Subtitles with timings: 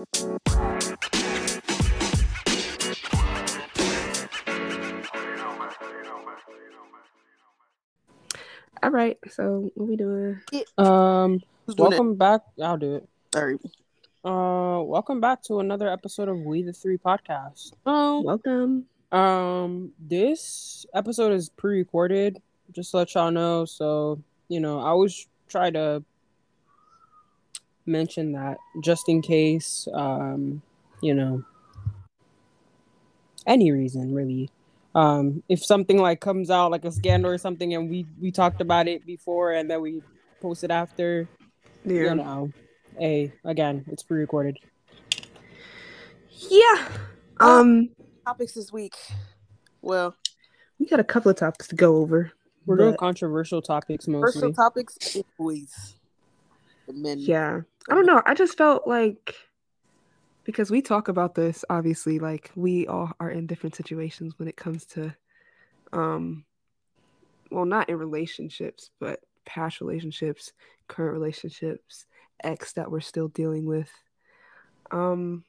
[0.00, 0.06] All
[8.90, 10.40] right, so what we doing?
[10.78, 12.40] Um, Who's doing welcome back.
[12.62, 13.08] I'll do it.
[13.34, 13.36] it?
[13.36, 13.60] All right.
[14.24, 17.72] Uh, welcome back to another episode of Oui the Three podcast.
[17.84, 18.86] Oh, Welcome.
[19.12, 22.40] um, this episode is pre-recorded.
[22.72, 23.66] Just to let y'all know.
[23.66, 26.02] So you know, I always try to
[27.86, 29.88] mention that just in case.
[29.92, 30.62] Um,
[31.02, 31.42] you know,
[33.46, 34.50] any reason really.
[34.94, 38.60] Um, if something like comes out like a scandal or something, and we we talked
[38.60, 40.02] about it before, and then we
[40.42, 41.28] posted after,
[41.84, 41.94] Yeah.
[42.02, 42.50] you know,
[42.98, 44.58] hey, again, it's pre-recorded.
[46.50, 46.88] Yeah.
[47.38, 47.90] Um,
[48.26, 48.94] Topics this week.
[49.82, 50.16] Well,
[50.78, 52.32] we got a couple of topics to go over.
[52.66, 54.32] We're doing controversial topics mostly.
[54.32, 55.94] personal topics is boys.
[56.90, 57.18] The men.
[57.18, 57.60] Yeah.
[57.88, 58.22] I don't know.
[58.26, 59.34] I just felt like
[60.44, 64.56] because we talk about this, obviously, like we all are in different situations when it
[64.56, 65.14] comes to
[65.92, 66.44] um
[67.50, 70.52] well, not in relationships, but past relationships,
[70.88, 72.06] current relationships,
[72.42, 73.90] ex that we're still dealing with.
[74.90, 75.44] Um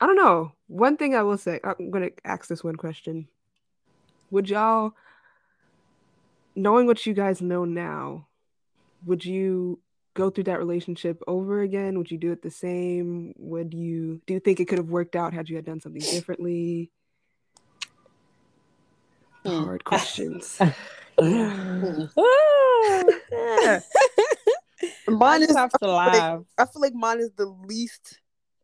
[0.00, 0.52] I don't know.
[0.68, 3.28] One thing I will say, I'm gonna ask this one question.
[4.30, 4.94] Would y'all
[6.54, 8.26] knowing what you guys know now,
[9.04, 9.80] would you
[10.18, 11.96] go through that relationship over again?
[11.96, 13.32] Would you do it the same?
[13.38, 16.02] Would you do you think it could have worked out had you had done something
[16.16, 16.90] differently?
[19.46, 20.58] Hard questions.
[21.20, 22.08] I
[25.08, 25.56] Mine is.
[25.56, 26.42] have to I feel like- laugh.
[26.58, 28.20] I feel like mine is the least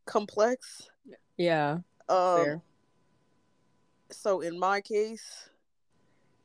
[0.06, 0.88] complex.
[1.36, 2.62] Yeah, Um, fair.
[4.10, 5.48] so in my case,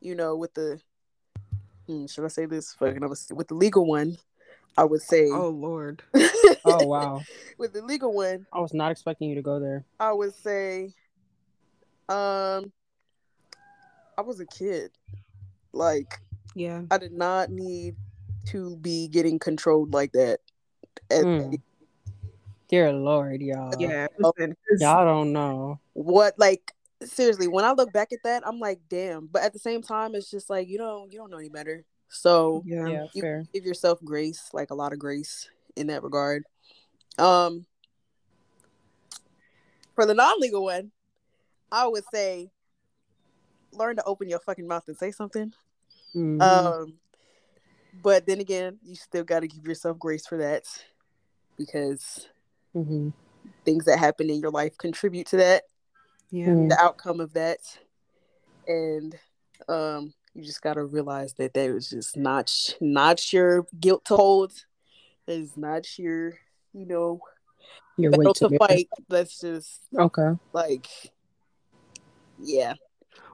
[0.01, 0.79] you know, with the
[1.85, 2.73] hmm, should I say this?
[2.73, 4.17] Fucking, with the legal one.
[4.77, 5.29] I would say.
[5.31, 6.03] oh lord.
[6.65, 7.23] Oh wow,
[7.57, 9.85] with the legal one, I was not expecting you to go there.
[9.99, 10.93] I would say,
[12.09, 12.71] um,
[14.17, 14.91] I was a kid.
[15.71, 16.19] Like
[16.55, 16.81] Yeah.
[16.91, 17.95] I did not need
[18.47, 20.39] to be getting controlled like that.
[21.09, 21.61] At Mm.
[22.67, 23.73] Dear Lord, y'all.
[23.79, 24.07] Yeah.
[24.17, 25.79] Listen, 'cause- Y'all don't know.
[25.93, 26.73] What like
[27.03, 27.47] seriously?
[27.47, 29.27] When I look back at that, I'm like, damn.
[29.27, 31.85] But at the same time, it's just like you know, you don't know any better.
[32.09, 32.87] So yeah.
[32.87, 33.45] Yeah, you fair.
[33.53, 36.43] give yourself grace, like a lot of grace in that regard.
[37.17, 37.65] Um,
[39.95, 40.91] for the non-legal one,
[41.71, 42.51] I would say,
[43.71, 45.53] learn to open your fucking mouth and say something.
[46.15, 46.41] Mhm.
[46.41, 46.99] Um,
[48.01, 50.65] but then again, you still got to give yourself grace for that
[51.57, 52.27] because
[52.75, 53.13] Mhm.
[53.65, 55.63] things that happen in your life contribute to that,
[56.31, 56.67] Yeah.
[56.67, 57.59] The outcome of that,
[58.67, 59.19] and
[59.67, 64.15] um, you just got to realize that that was just not not your guilt to
[64.15, 64.53] hold.
[65.27, 66.39] That is not your,
[66.73, 67.21] you know,
[67.97, 68.89] Your battle to fight.
[69.09, 70.31] That's just Okay.
[70.53, 70.87] like,
[72.39, 72.73] yeah,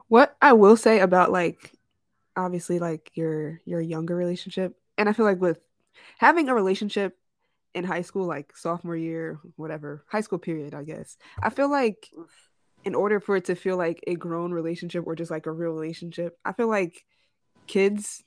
[0.08, 1.72] What I will say about like
[2.36, 5.60] obviously like your your younger relationship, and I feel like with
[6.18, 7.16] having a relationship
[7.74, 11.16] in high school, like sophomore year, whatever, high school period, I guess.
[11.42, 12.10] I feel like
[12.86, 15.72] in order for it to feel like a grown relationship or just like a real
[15.72, 17.04] relationship, I feel like
[17.66, 18.22] kids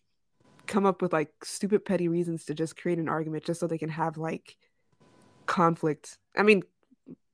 [0.68, 3.78] come up with like stupid petty reasons to just create an argument just so they
[3.78, 4.58] can have like
[5.46, 6.18] conflict.
[6.36, 6.64] I mean,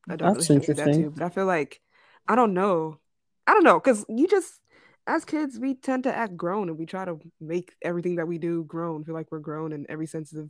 [0.07, 1.81] adult That's relationships do that too, but I feel like
[2.27, 2.99] I don't know.
[3.47, 4.61] I don't know because you just
[5.07, 8.37] as kids we tend to act grown and we try to make everything that we
[8.37, 10.49] do grown feel like we're grown in every sense of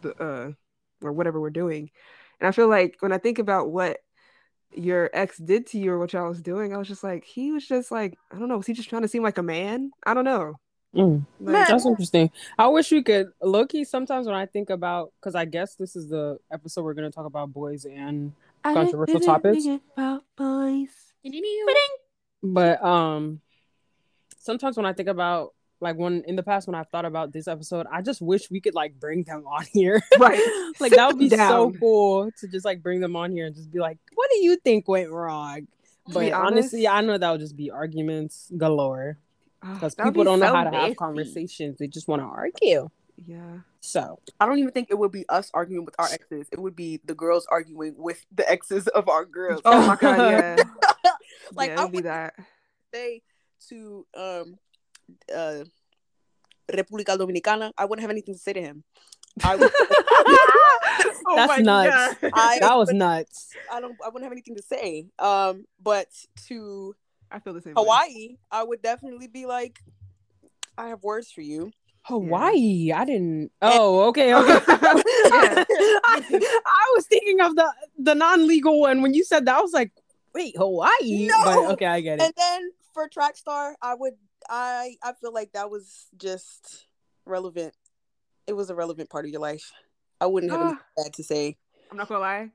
[0.00, 0.52] the uh
[1.02, 1.90] or whatever we're doing.
[2.40, 3.98] And I feel like when I think about what
[4.72, 7.52] your ex did to you or what y'all was doing, I was just like, he
[7.52, 9.90] was just like, I don't know, was he just trying to seem like a man?
[10.04, 10.54] I don't know.
[10.94, 11.26] Mm.
[11.40, 12.30] Like, That's interesting.
[12.58, 15.94] I wish we could low key sometimes when I think about because I guess this
[15.94, 18.32] is the episode we're gonna talk about boys and
[18.64, 19.66] I controversial topics.
[19.66, 20.88] about boys.
[22.42, 23.40] but um
[24.38, 27.48] sometimes when I think about like when in the past when I've thought about this
[27.48, 30.02] episode, I just wish we could like bring them on here.
[30.18, 30.40] Right.
[30.80, 33.54] like that would be them so cool to just like bring them on here and
[33.54, 35.68] just be like, what do you think went wrong?
[36.08, 39.18] But honestly, honest- I know that would just be arguments galore
[39.62, 41.78] Oh, because that would people don't know how to have conversations.
[41.78, 42.88] They just want to argue.
[43.26, 43.58] Yeah.
[43.80, 46.48] So I don't even think it would be us arguing with our exes.
[46.52, 49.62] It would be the girls arguing with the exes of our girls.
[49.64, 50.56] Oh my god, yeah.
[51.54, 52.34] like yeah, it I would be that.
[52.92, 53.22] say
[53.68, 54.58] to um
[55.34, 55.64] uh
[56.70, 58.82] República Dominicana, I wouldn't have anything to say to him.
[59.44, 59.70] I would,
[61.28, 62.16] Oh That's my nuts.
[62.32, 63.50] I- that was nuts.
[63.70, 65.06] I don't I wouldn't have anything to say.
[65.18, 66.08] Um, but
[66.48, 66.94] to
[67.30, 67.74] I feel the same.
[67.74, 67.82] way.
[67.82, 69.80] Hawaii, I would definitely be like,
[70.78, 71.72] I have words for you.
[72.02, 72.92] Hawaii.
[72.92, 73.50] I didn't.
[73.60, 74.52] Oh, okay, okay.
[74.68, 76.24] I,
[76.66, 79.02] I was thinking of the the non-legal one.
[79.02, 79.90] When you said that, I was like,
[80.32, 81.26] wait, Hawaii.
[81.26, 81.34] No!
[81.44, 82.22] But okay, I get it.
[82.22, 84.14] And then for track star, I would
[84.48, 86.86] I I feel like that was just
[87.24, 87.74] relevant.
[88.46, 89.72] It was a relevant part of your life.
[90.20, 91.02] I wouldn't have anything ah.
[91.02, 91.56] bad to say.
[91.90, 92.50] I'm not gonna lie.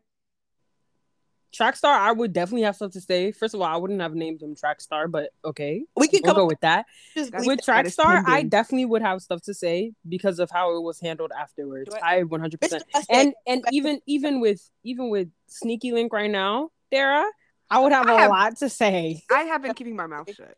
[1.53, 3.33] Track star, I would definitely have stuff to say.
[3.33, 6.33] First of all, I wouldn't have named him track star, but okay, We can we'll
[6.33, 6.85] go up with that.
[7.13, 7.65] just with it.
[7.65, 11.31] track star, I definitely would have stuff to say because of how it was handled
[11.37, 11.89] afterwards.
[11.93, 13.03] Do I 100 percent Mr.
[13.09, 17.25] And and even even with even with sneaky link right now, Dara,
[17.69, 19.21] I would have a I have- lot to say.
[19.29, 20.55] I have been keeping my mouth shut.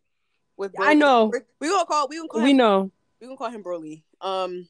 [0.58, 1.32] With I know.
[1.60, 2.92] We gonna call we gonna call We him, know.
[3.22, 4.04] we gonna call him Broly.
[4.22, 4.68] Um,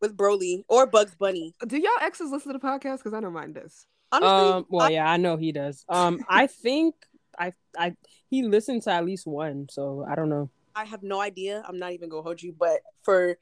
[0.00, 1.54] with Broly or Bugs Bunny.
[1.66, 2.98] Do y'all exes listen to the podcast?
[2.98, 3.86] Because I know mine does.
[4.12, 5.84] Honestly, Um, well, I- yeah, I know he does.
[5.88, 6.94] Um, I think
[7.38, 7.96] I I
[8.28, 10.50] he listened to at least one, so I don't know.
[10.74, 11.62] I have no idea.
[11.66, 13.38] I'm not even gonna hold you, but for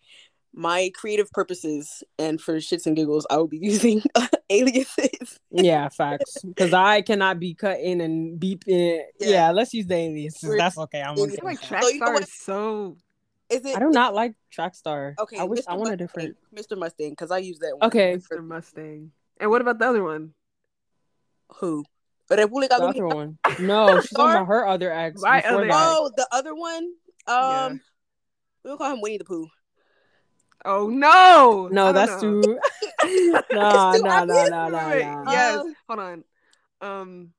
[0.56, 4.02] my creative purposes and for shits and giggles, I will be using
[4.50, 5.40] aliases.
[5.50, 6.38] Yeah, facts.
[6.44, 9.00] Because I cannot be cutting and beeping.
[9.18, 9.50] Yeah, Yeah.
[9.50, 10.42] let's use the aliases.
[10.48, 11.02] We're- That's okay.
[11.02, 11.36] I'm I okay.
[11.36, 11.82] feel like with track.
[11.82, 12.22] So you know star what?
[12.22, 12.96] is so.
[13.50, 13.76] Is it?
[13.76, 15.14] I do not like Trackstar.
[15.18, 15.64] Okay, I wish Mr.
[15.68, 16.36] I want a different.
[16.56, 16.78] Mr.
[16.78, 17.86] Mustang, because I use that one.
[17.88, 18.42] Okay, Mr.
[18.42, 19.10] Mustang.
[19.38, 20.32] And what about the other one?
[21.56, 21.84] Who?
[22.30, 23.38] República the other one.
[23.60, 25.20] No, she's talking about her other ex.
[25.20, 25.68] My other.
[25.70, 26.84] Oh, the other one.
[27.26, 27.74] Um, Yeah.
[28.64, 29.48] we'll call him Winnie the Pooh.
[30.64, 31.68] Oh no!
[31.70, 32.42] No, that's know.
[32.42, 32.58] too.
[33.04, 34.50] no, too no, no, obvious.
[34.50, 35.30] no, no, no.
[35.30, 35.60] Yes.
[35.60, 36.24] Um, Hold on.
[36.80, 37.32] Um,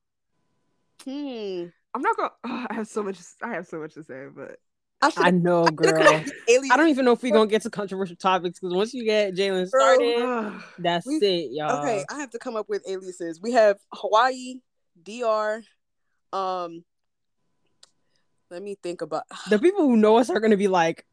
[1.06, 1.66] Hmm.
[1.94, 2.31] I'm not gonna.
[2.69, 3.19] I have so much.
[3.42, 4.57] I have so much to say, but
[5.01, 5.24] I should.
[5.24, 6.24] I know, girl.
[6.50, 6.72] Alien.
[6.72, 9.36] I don't even know if we're gonna get to controversial topics because once you get
[9.36, 10.62] Jalen started, Ugh.
[10.80, 11.80] that's We- it, y'all.
[11.80, 13.39] Okay, I have to come up with aliases.
[13.42, 14.56] We have Hawaii,
[15.01, 15.62] DR.
[16.33, 16.83] Um,
[18.50, 19.24] let me think about.
[19.50, 21.06] The people who know us are gonna be like,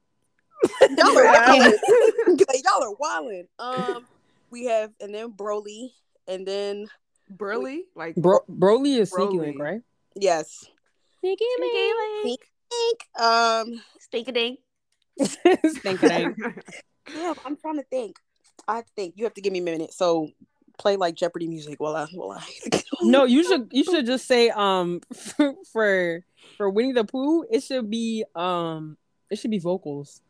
[0.97, 1.47] y'all are Yeah.
[1.47, 2.38] wildin'.
[2.49, 3.47] like, y'all are wildin'.
[3.59, 4.06] Um,
[4.50, 5.93] we have and then Broly,
[6.29, 6.87] and then
[7.31, 9.41] Burley, like Bro- Broly is sneaky Broly.
[9.41, 9.81] link, right?
[10.14, 10.64] yes,
[11.20, 11.44] Sneaky
[12.25, 12.41] Link.
[13.19, 13.82] um,
[14.12, 14.59] Stinkadink.
[15.67, 16.37] Stinking ain't.
[17.15, 18.17] yeah, I'm trying to think.
[18.69, 19.15] I think.
[19.17, 19.93] You have to give me a minute.
[19.93, 20.29] So
[20.79, 22.82] play like Jeopardy music while I while I.
[23.03, 25.00] No, you should you should just say um
[25.73, 26.25] for
[26.56, 28.97] for Winnie the Pooh, it should be um
[29.31, 30.20] it should be vocals.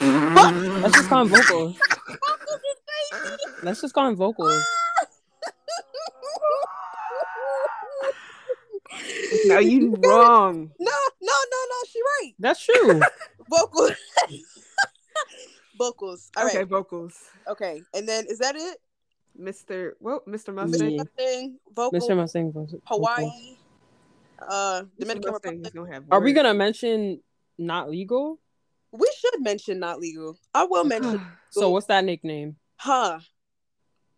[0.00, 1.78] Let's just call him vocals.
[3.62, 4.64] Let's just call him vocals.
[9.46, 10.70] no, you wrong.
[10.78, 11.76] No, no, no, no.
[11.88, 12.32] She right.
[12.38, 13.00] That's true.
[13.50, 13.92] Vocals.
[15.78, 16.30] Vocals.
[16.36, 16.54] All right.
[16.54, 17.14] okay, vocals.
[17.48, 17.82] Okay.
[17.92, 18.78] And then is that it?
[19.38, 19.92] Mr.
[20.00, 20.54] Well, Mr.
[20.54, 20.54] Mr.
[20.54, 20.90] Mustang.
[20.90, 21.02] Yeah.
[21.02, 22.16] Mustang, vocals, Mr.
[22.16, 22.80] Mustang vocals.
[22.84, 23.56] Hawaii,
[24.48, 25.66] uh, Dominican Republic.
[25.66, 27.20] is gonna have Are we gonna mention
[27.58, 28.38] not legal?
[28.92, 30.36] We should mention not legal.
[30.54, 32.56] I will mention, So what's that nickname?
[32.76, 33.20] huh?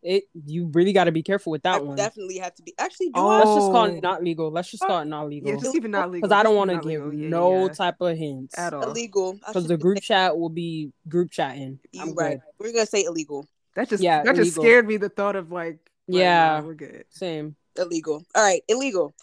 [0.06, 1.96] It you really got to be careful with I that one.
[1.96, 2.74] definitely have to be.
[2.78, 3.28] Actually, do Oh.
[3.28, 3.38] I?
[3.38, 3.84] Let's just call Oh.
[3.84, 4.50] it not legal.
[4.50, 6.28] Let's just call it not yeah, legal just keep it not legal.
[6.28, 7.14] because I don't want to give legal.
[7.14, 8.82] Yeah, no yeah, type of hints at all.
[8.82, 9.32] illegal.
[9.46, 11.78] Because the group say- chat will be group chatting.
[11.92, 12.38] You I'm right.
[12.38, 12.66] good.
[12.66, 13.48] We're gonna say illegal.
[13.76, 14.98] That just Yeah, that just scared me.
[14.98, 16.58] The thought of like, like, Yeah.
[16.60, 17.06] nah, we're good.
[17.08, 17.56] Same.
[17.76, 18.24] Illegal.
[18.34, 19.14] All right, illegal.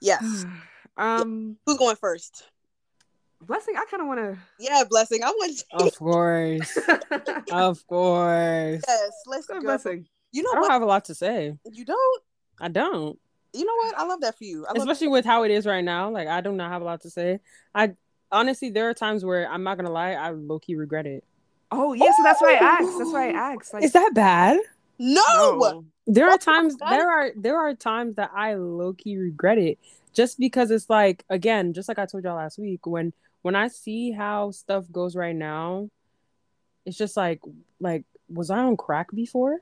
[0.00, 0.44] Yes.
[0.96, 2.44] um, Who's going first?
[3.46, 3.74] Blessing.
[3.76, 4.38] I kind of want to.
[4.58, 5.22] Yeah, blessing.
[5.22, 5.58] I want.
[5.58, 5.84] To...
[5.86, 6.78] Of course.
[7.52, 8.82] of course.
[8.86, 9.60] yes, let's go.
[9.60, 10.06] blessing.
[10.32, 10.70] You know, I don't what?
[10.72, 11.56] have a lot to say.
[11.70, 12.22] You don't.
[12.60, 13.18] I don't.
[13.52, 13.98] You know what?
[13.98, 14.66] I love that for you.
[14.66, 16.10] I Especially with how it is right now.
[16.10, 17.38] Like I do not have a lot to say.
[17.74, 17.92] I
[18.32, 21.24] honestly there are times where I'm not gonna lie, I low key regret it.
[21.70, 22.98] Oh yeah, so that's why I asked.
[22.98, 23.72] That's why I asked.
[23.72, 24.58] Like, Is that bad?
[24.98, 25.22] no.
[25.58, 25.84] no.
[26.06, 29.78] There Oh are times there are there are times that I low key regret it.
[30.12, 33.12] Just because it's like again, just like I told y'all last week, when
[33.44, 35.90] when I see how stuff goes right now,
[36.86, 37.40] it's just like
[37.78, 39.58] like was I on crack before?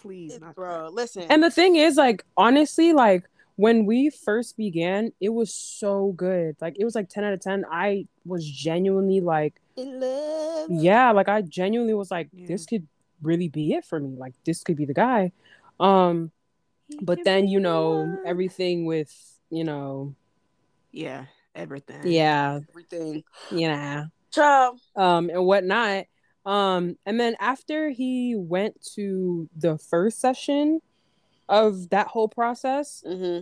[0.00, 0.88] Please, not bro.
[0.90, 1.24] Listen.
[1.28, 3.24] And the thing is, like, honestly, like
[3.56, 6.56] when we first began, it was so good.
[6.62, 7.66] Like it was like 10 out of 10.
[7.70, 10.70] I was genuinely like, in love.
[10.70, 12.46] yeah, like I genuinely was like, Yeah.
[12.48, 12.86] this could
[13.20, 14.16] really be it for me.
[14.16, 15.32] Like this could be the guy.
[15.78, 16.32] Um,
[17.02, 19.12] but then you know, everything with,
[19.50, 20.14] you know,
[20.92, 22.06] Yeah, everything.
[22.06, 23.24] yeah, Everything.
[23.50, 24.80] yeah, Child.
[24.94, 26.04] um, and whatnot.
[26.44, 30.80] Um, and then after he went to the first session
[31.48, 33.40] of that whole process, Mm-hmm.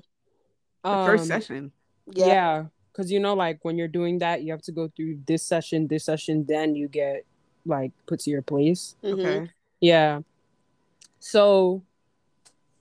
[0.84, 1.72] The first um, session.
[2.12, 2.26] Yeah.
[2.26, 5.42] Yeah, because you know, like when you're doing that, you have to go through this
[5.42, 7.24] session, this session, then you get
[7.66, 8.94] like put to your place.
[9.02, 9.12] Mhm.
[9.18, 9.50] Okay.
[9.80, 10.20] Yeah.
[11.20, 11.82] So,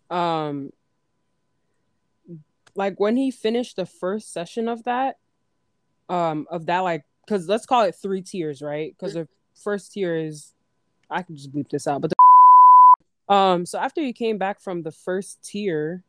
[0.10, 0.72] um,
[2.76, 5.18] like when he finished the first session of that,
[6.10, 8.94] um, of that, like, because let's call it three tiers, right?
[8.98, 9.28] Because the
[9.64, 10.54] first tier is,
[11.10, 12.16] I can just bleep this out, but the
[13.34, 16.04] Um, so after you came back from the first tier,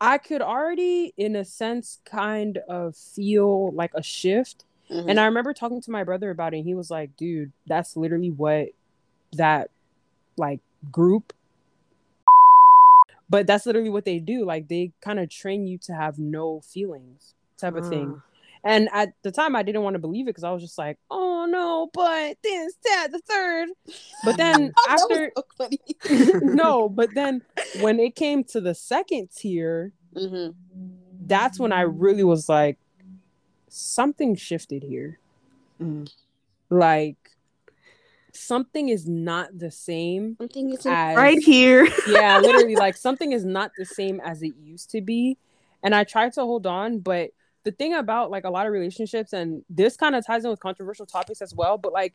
[0.00, 4.64] I could already, in a sense, kind of feel like a shift.
[4.90, 5.10] Mhm.
[5.10, 7.96] And I remember talking to my brother about it, and he was like, dude, that's
[7.96, 8.68] literally what
[9.32, 9.70] that
[10.36, 10.60] like
[10.92, 11.32] group
[13.30, 14.44] but that's literally what they do.
[14.44, 18.22] Like they kind of train you to have no feelings type of thing.
[18.64, 20.96] And at the time I didn't want to believe it because I was just like,
[21.10, 23.68] oh no, but this, that, the third.
[24.24, 25.78] But then after so funny.
[26.42, 27.42] no, but then
[27.80, 30.54] when it came to the second tier, Mhm.
[31.26, 32.78] that's when I really was like,
[33.68, 35.18] something shifted here.
[35.80, 36.10] Mm.
[36.70, 37.16] Like
[38.32, 41.86] something is not the same Something is as Right here.
[42.08, 45.36] yeah, literally, like something is not the same as it used to be.
[45.82, 47.30] And I tried to hold on, but
[47.64, 50.60] the thing about like a lot of relationships, and this kind of ties in with
[50.60, 52.14] controversial topics as well, but like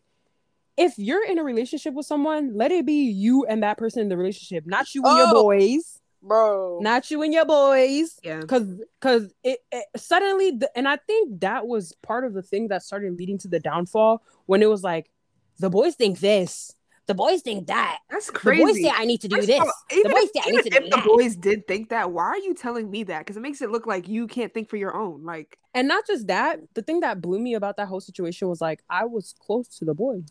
[0.78, 4.08] if you're in a relationship with someone, let it be you and that person in
[4.10, 5.44] the relationship, not you and your Oh.
[5.44, 6.80] boys, bro.
[6.82, 8.18] not you and your boys.
[8.24, 8.42] Yeah.
[8.44, 12.70] Cause, cause it, it suddenly, the, and I think that was part of the thing
[12.70, 15.12] that started leading to the downfall when it was like,
[15.58, 16.74] the boys think this,
[17.10, 18.60] the boys think that, That's crazy.
[18.60, 18.82] the crazy.
[18.84, 20.50] boys say I need to do First this, all, the even boys if, say I
[20.52, 23.20] need to do if the boys did think that, why are you telling me that?
[23.20, 25.24] Because it makes it look like you can't think for your own.
[25.26, 28.62] Like, And not just that, the thing that blew me about that whole situation was
[28.62, 30.24] like I was close to the boys.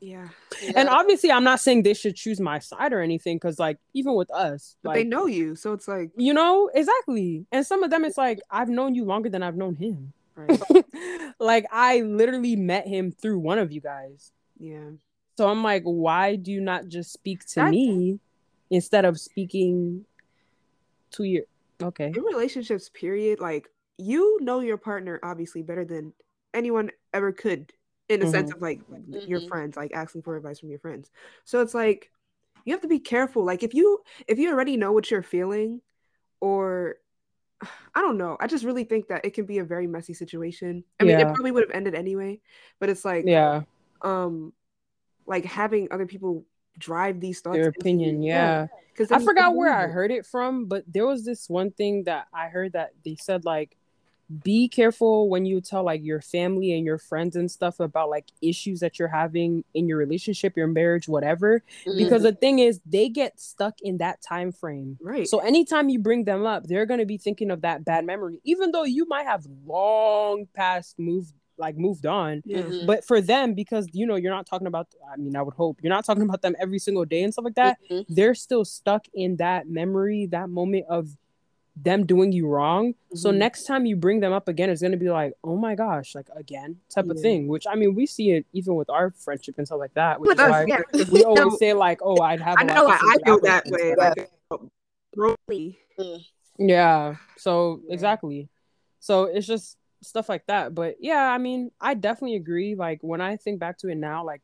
[0.00, 0.28] yeah,
[0.74, 4.14] And obviously I'm not saying they should choose my side or anything cuz like even
[4.14, 7.46] with us, but like they know you, so it's like, you know, exactly.
[7.52, 10.12] And some of them it's like I've known you longer than I've known him.
[10.36, 10.60] right.
[11.38, 14.32] like I literally met him through one of you guys.
[14.58, 14.90] yeah,
[15.36, 18.20] So I'm like why do you not just speak to That's- me
[18.70, 20.04] instead of speaking
[21.12, 21.44] to your
[21.82, 22.12] Okay.
[22.14, 23.40] in relationships, period.
[23.40, 26.12] Like, you know your partner obviously better than
[26.52, 27.72] anyone ever could,
[28.08, 28.80] in a sense of like
[29.26, 29.48] your Mhm.
[29.48, 31.10] friends, like asking for advice from your friends.
[31.44, 32.10] So it's like
[32.64, 33.44] you have to be careful.
[33.44, 35.82] Like, if you if you already know what you're feeling,
[36.40, 36.98] or
[37.94, 38.36] I don't know.
[38.40, 40.84] I just really think that it can be a very messy situation.
[41.00, 41.28] I mean, Yeah.
[41.30, 42.40] it probably would have ended anyway,
[42.78, 43.62] but it's like, Yeah.
[44.02, 44.52] um,
[45.26, 46.44] like having other people
[46.78, 47.56] drive these thoughts.
[47.56, 48.66] Their opinion, yeah.
[48.92, 52.28] Because I forgot where I heard it from, but there was this one thing that
[52.32, 53.76] I heard that they said like
[54.42, 58.26] be careful when you tell like your family and your friends and stuff about like
[58.40, 61.62] issues that you're having in your relationship, your marriage, whatever.
[61.86, 61.98] Mm.
[61.98, 64.98] Because the thing is they get stuck in that time frame.
[65.02, 65.28] Right.
[65.28, 68.72] So anytime you bring them up, they're gonna be thinking of that bad memory, even
[68.72, 72.42] though you might have long past moved like moved on.
[72.44, 72.62] yeah.
[72.62, 72.86] Mhm.
[72.86, 75.78] But for them, because you know, you're not talking about I mean, I would hope
[75.82, 78.04] you're not talking about them every single day and stuff like that Mhm.
[78.08, 81.16] they're still stuck in that memory, that moment of
[81.76, 82.94] them doing you wrong.
[83.14, 83.36] So Mhm.
[83.38, 86.28] next time you bring them up again, it's gonna be like, oh my gosh, like
[86.36, 87.48] again, type of thing.
[87.48, 90.20] Which I mean, we see it even with our friendship and stuff like that.
[90.20, 92.56] Which With is us, why yeah, we we always know- say like, oh, I'd have.
[92.58, 93.94] I a know I, of I feel that way.
[93.96, 94.26] them.
[94.50, 94.60] Like,
[95.16, 95.76] Broly.
[96.58, 97.16] Yeah.
[97.38, 97.94] So Yeah.
[97.94, 98.48] exactly.
[99.00, 100.74] So it's just stuff like that.
[100.74, 102.74] But yeah, I mean, I definitely agree.
[102.74, 104.42] Like when I think back to it now, like,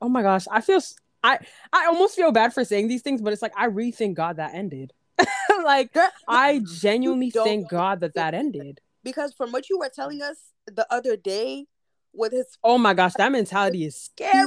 [0.00, 0.80] oh my gosh, I feel
[1.22, 1.38] I
[1.72, 4.36] I almost feel bad for saying these things, but it's like I really thank God
[4.36, 4.92] that ended.
[5.64, 5.94] like
[6.28, 8.80] I genuinely thank God that that ended.
[9.02, 11.66] because from what you were telling us the other day
[12.12, 14.44] with his Oh my gosh, that mentality is scary.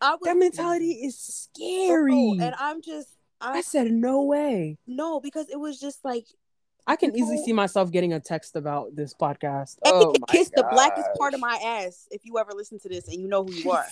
[0.00, 2.38] I was That mentality is scary.
[2.40, 3.08] and I'm just
[3.40, 4.78] I I said no way.
[4.86, 6.26] no because it was just like
[6.86, 9.78] I can easily see myself getting a text about this podcast.
[9.84, 12.52] and Oh you my can kiss the blackest part of my ass if you ever
[12.54, 13.86] listen to this and you know who you are.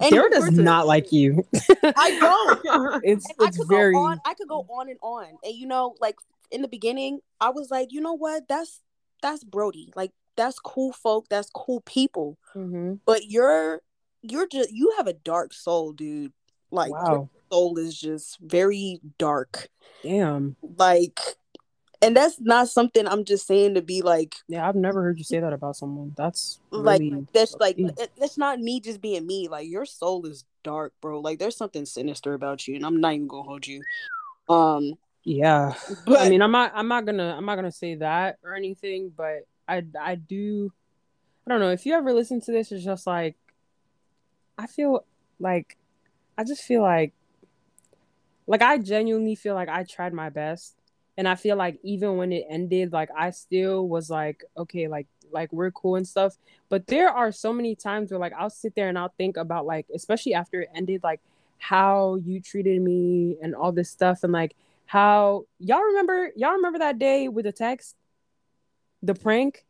[0.00, 1.46] And Dara does not like you.
[1.82, 3.02] I don't.
[3.04, 4.20] It's And I it's could very go on.
[4.24, 5.26] I could go on and on.
[5.44, 6.16] And you know, like
[6.50, 8.48] in the beginning, I was like, you know what?
[8.48, 8.80] That's
[9.20, 9.92] that's Brody.
[9.94, 11.26] Like that's cool folk.
[11.28, 12.38] That's cool people.
[12.54, 13.00] Mhm.
[13.04, 13.82] But you're
[14.22, 16.32] you're just you have a dark soul, dude.
[16.70, 17.28] Like wow.
[17.52, 19.68] Soul is just very dark.
[20.02, 20.56] Damn.
[20.78, 21.20] Like,
[22.00, 25.24] and that's not something I'm just saying to be like Yeah, I've never heard you
[25.24, 26.14] say that about someone.
[26.16, 27.78] That's like really that's like
[28.18, 29.48] that's not me just being me.
[29.48, 31.20] Like your soul is dark, bro.
[31.20, 33.82] Like there's something sinister about you, and I'm not even gonna hold you.
[34.48, 34.94] Um,
[35.24, 35.74] yeah.
[36.06, 39.12] but I mean, I'm not I'm not gonna I'm not gonna say that or anything,
[39.14, 40.72] but I I do
[41.46, 42.72] I don't know if you ever listen to this.
[42.72, 43.36] It's just like
[44.58, 45.04] I feel
[45.38, 45.76] like
[46.36, 47.12] I just feel like
[48.46, 50.74] like I genuinely feel like I tried my best,
[51.16, 55.06] and I feel like even when it ended, like I still was like okay, like
[55.32, 56.36] like we're cool and stuff.
[56.68, 59.66] But there are so many times where like I'll sit there and I'll think about
[59.66, 61.20] like especially after it ended, like
[61.58, 64.54] how you treated me and all this stuff and like
[64.86, 67.94] how y'all remember y'all remember that day with the text
[69.00, 69.64] the prank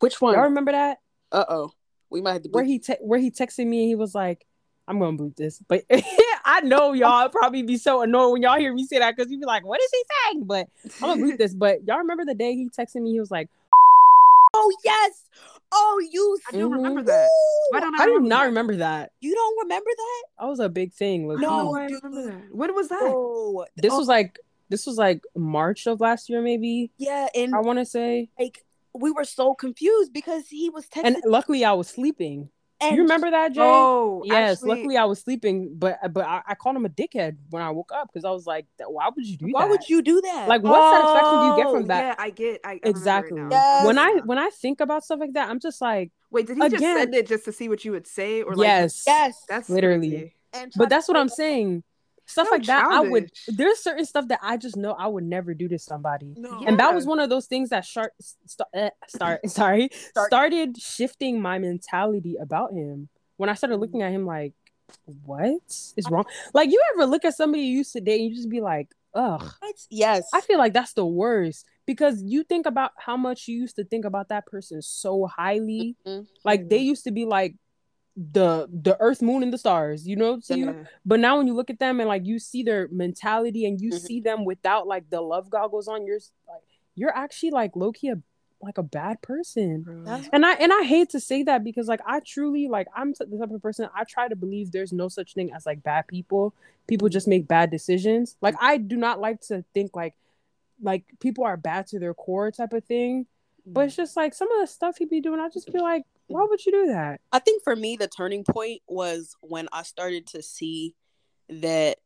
[0.00, 0.34] which one?
[0.34, 0.98] y'all remember that
[1.32, 1.72] Uh oh,
[2.10, 2.48] we might have to.
[2.50, 4.46] where he te- where he texted me and he was like
[4.86, 5.84] I'm gonna boot this, but
[6.44, 9.38] I know y'all probably be so annoyed when y'all hear me say that because you
[9.38, 10.68] be like, "What is he saying?" But
[11.02, 11.54] I'm gonna boot this.
[11.54, 13.12] But y'all remember the day he texted me?
[13.12, 13.48] He was like,
[14.54, 15.24] Oh yes.
[15.72, 16.38] Oh, you.
[16.48, 16.74] I don't Mhm.
[16.74, 17.28] remember that.
[17.70, 18.46] Why don't I, "I do remember not that?
[18.46, 20.22] remember that." You don't remember that?
[20.40, 21.26] That was a big thing.
[21.28, 22.54] No, No, I remember that.
[22.54, 23.00] When was that?
[23.02, 26.90] Oh, this oh, was like this was like March of last year, maybe.
[26.98, 28.28] yeah, and I want to say.
[28.38, 28.62] like
[28.94, 31.04] we were so confused because he was texting.
[31.06, 32.50] And luckily, I was sleeping.
[32.82, 33.60] And you remember that, Jay?
[33.62, 34.56] Oh, yes.
[34.58, 37.62] actually, luckily, I was sleeping, but uh, but I, I called him a dickhead when
[37.62, 39.70] I woke up because I was like, "Why would you do Why that?
[39.70, 40.48] would you do that?
[40.48, 42.00] Like, what satisfaction do you get Oh, from that?
[42.18, 42.60] Yeah, I get.
[42.64, 43.40] I, I Exactly.
[43.50, 43.86] Yes.
[43.86, 46.62] When I when I think about stuff like that, I'm just like, Wait, did he
[46.62, 48.66] just Again- send it just to see what you would say, or like?
[48.66, 50.34] yes, yes, that's literally.
[50.52, 51.82] and But that's what I'm saying.
[52.32, 53.30] Stuff So like that, I would.
[53.48, 56.34] There's certain stuff that I just know I would never do to somebody.
[56.36, 56.64] No.
[56.66, 60.76] And that was one of those things that start, st- eh, start sorry Start- started
[60.78, 64.54] shifting my mentality about him when I started looking at him like,
[65.24, 65.60] what
[65.96, 66.24] is wrong?
[66.54, 68.88] Like you ever look at somebody you used to date and you just be like,
[69.14, 69.42] ugh.
[69.60, 69.76] What?
[69.90, 70.28] Yes.
[70.32, 73.84] I feel like that's the worst because you think about how much you used to
[73.84, 75.96] think about that person so highly.
[76.06, 76.26] Mhm.
[76.44, 77.54] Like they used to be like
[78.16, 80.38] the the earth, moon, and the stars, you know.
[80.40, 80.84] So you Yeah.
[81.06, 83.90] but now when you look at them and like you see their mentality and you
[83.90, 84.00] Mhm.
[84.00, 86.62] see them without like the love goggles on, you're like
[86.94, 88.20] you're actually like low key a
[88.60, 89.84] like a bad person.
[90.04, 93.12] That's- And I and I hate to say that because like I truly like I'm
[93.14, 96.06] the type of person I try to believe there's no such thing as like bad
[96.06, 96.54] people.
[96.86, 98.36] People just make bad decisions.
[98.42, 100.14] Like I do not like to think like
[100.82, 103.26] like people are bad to their core type of thing.
[103.64, 106.02] But it's just like some of the stuff he'd be doing, I just feel like,
[106.26, 107.20] why would you do that?
[107.32, 110.94] I think for me, the turning point was when I started to see
[111.48, 111.98] that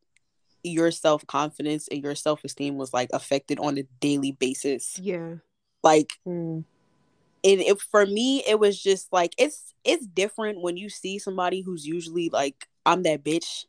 [0.63, 4.99] your self confidence and your self esteem was like affected on a daily basis.
[4.99, 5.35] yeah.
[5.83, 6.61] Like, Hmm.
[7.43, 11.61] and it for me, it was just like it's it's different when you see somebody
[11.61, 13.65] who's usually like I'm that bitch,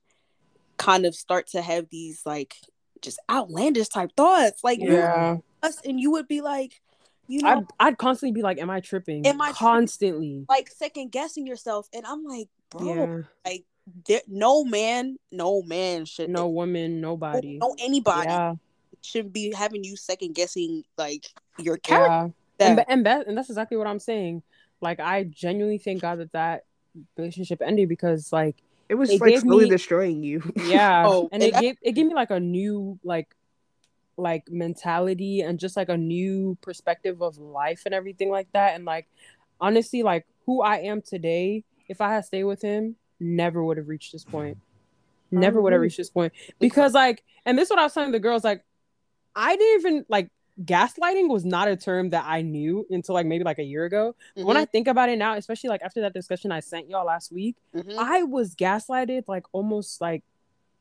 [0.77, 2.57] kind of start to have these like
[3.03, 5.37] just outlandish type thoughts, like Yeah.
[5.63, 6.81] us, and you would be like,
[7.29, 9.27] you know, I'd, I'd constantly be like, am I tripping?
[9.27, 9.59] Am I tripping?
[9.59, 10.47] constantly?
[10.49, 13.23] like second guessing yourself, and I'm like, bro, Yeah.
[13.45, 13.65] like
[14.07, 17.59] there, no man, no man should No woman, nobody.
[17.59, 18.55] no anybody Yeah,
[19.03, 21.27] should be having you second guessing like
[21.59, 22.35] your character.
[22.61, 22.67] yeah.
[22.71, 24.43] And, and that and that's exactly what I'm saying.
[24.81, 26.65] Like I genuinely thank God that that
[27.17, 28.57] relationship ended because like
[28.89, 30.43] It was It like gave slowly me- destroying you.
[30.67, 33.29] yeah, Oh, and and it that- gave it gave me like a new like
[34.19, 38.75] like mentality and just like a new perspective of life and everything like that.
[38.75, 39.07] And like
[39.61, 43.89] honestly, like who I am today, if I had stayed with him, never would have
[43.89, 44.59] reached this point.
[45.31, 48.13] Never would have reached this point because like, and this is what I was telling
[48.13, 48.45] the girls.
[48.45, 48.65] Like,
[49.37, 50.31] I didn't even like
[50.65, 54.17] gaslighting was not a term that I knew until like maybe like a year ago.
[54.35, 57.31] When I think about it now, especially like after that discussion I sent y'all last
[57.31, 57.97] week, Mhm.
[57.99, 60.25] I was gaslighted like almost like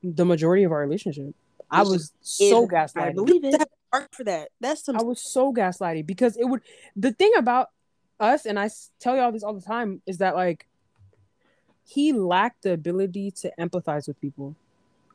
[0.02, 1.36] the majority of our relationship.
[1.70, 3.56] I was so is- I believe it.
[3.94, 4.50] art for that.
[4.60, 6.62] That's some I was so gaslighted because it would.
[6.98, 7.70] The thing about
[8.20, 10.68] us, and I tell y'all this all the time, is that like
[11.86, 14.56] he lacked the ability to empathize with people,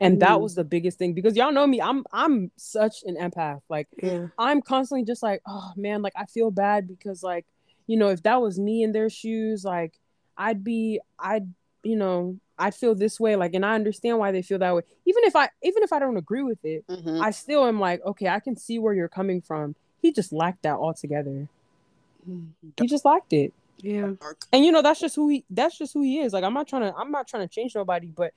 [0.01, 0.41] and that Mm.
[0.41, 1.13] was the biggest thing.
[1.13, 3.61] Because y'all know me, I'm I'm such an empath.
[3.69, 4.27] Like Yeah.
[4.37, 7.45] I'm constantly just like, oh man, like I feel bad because like,
[7.87, 9.99] you know, if that was me in their shoes, like
[10.35, 13.35] I'd be, I'd, you know, I'd feel this way.
[13.35, 14.83] Like, and I understand why they feel that way.
[15.05, 17.21] Even if I, even if I don't agree with it, Mhm.
[17.21, 19.75] I still am like, okay, I can see where you're coming from.
[20.01, 21.47] He just lacked that altogether.
[22.77, 23.53] He just lacked it.
[23.77, 24.13] Yeah.
[24.53, 26.31] And you know, that's just who he that's just who he is.
[26.31, 28.33] Like I'm not trying to I'm not trying to change nobody, but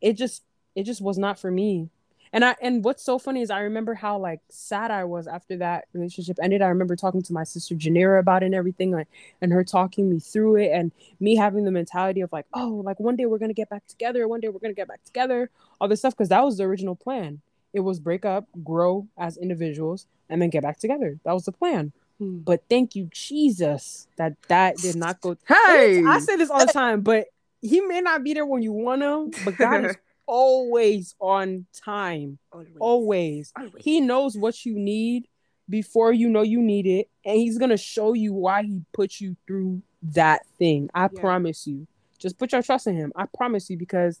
[0.00, 0.42] it just
[0.74, 1.90] it just was not for me.
[2.32, 5.56] And I and what's so funny is I remember how like sad I was after
[5.58, 6.62] that relationship ended.
[6.62, 9.08] I remember talking to my sister janira about it and everything, like
[9.42, 12.98] and her talking me through it and me having the mentality of like, oh, like
[12.98, 15.88] one day we're gonna get back together, one day we're gonna get back together, all
[15.88, 17.42] this stuff, because that was the original plan.
[17.74, 21.18] It was break up, grow as individuals, and then get back together.
[21.24, 21.92] That was the plan.
[22.18, 22.38] Hmm.
[22.38, 26.02] But thank you, Jesus, that that did not go Hey.
[26.04, 27.26] I say this all the time, but
[27.60, 29.96] he may not be there when you want him, but God is
[30.36, 32.38] always on time.
[32.80, 33.52] Always.
[33.78, 35.28] He knows what you need
[35.68, 39.36] before you know you need it, and he's gonna show you why he put you
[39.46, 40.88] through that thing.
[40.94, 41.20] I Yeah.
[41.20, 41.86] promise you.
[42.18, 43.12] Just put your trust in him.
[43.14, 44.20] I promise you, because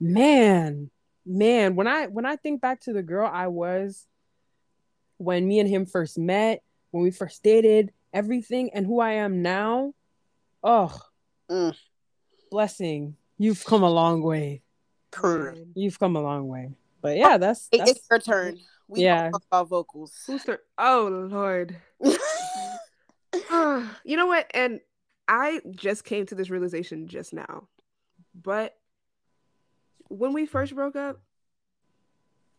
[0.00, 0.90] man,
[1.26, 4.06] man, when I when I think back to the girl I was
[5.18, 9.42] when me and him first met, when we first dated, everything, and who I am
[9.42, 9.92] now,
[10.64, 10.96] oh,
[11.50, 11.76] Mm.
[12.50, 13.16] blessing.
[13.36, 14.62] You've come a long way.
[15.10, 15.58] Correct.
[15.74, 16.70] You've come a long way.
[17.00, 18.58] But yeah, that's, It- that's It's your turn.
[18.88, 19.30] We Yeah.
[19.30, 20.12] talk about vocals.
[20.26, 20.58] Who's turn?
[20.78, 21.76] Oh Lord.
[24.04, 24.46] you know what?
[24.54, 24.80] And
[25.28, 27.68] I just came to this realization just now.
[28.40, 28.76] But
[30.08, 31.20] when we first broke up,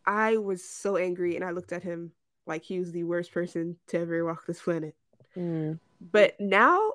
[0.06, 2.12] I was so angry and I looked at him
[2.46, 4.94] like he was the worst person to ever walk this planet.
[5.36, 5.78] Mm.
[6.00, 6.92] But now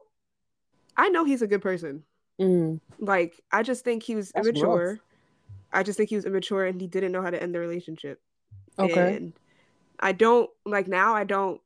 [0.98, 2.04] I know he's a good person.
[2.40, 2.80] Mm.
[3.00, 4.92] Like I just think he was That's immature.
[4.94, 5.00] rough.
[5.76, 8.20] I just think he was immature and he didn't know how to end the relationship.
[8.80, 9.16] Okay.
[9.16, 9.34] And
[10.00, 11.62] I don't like now I don't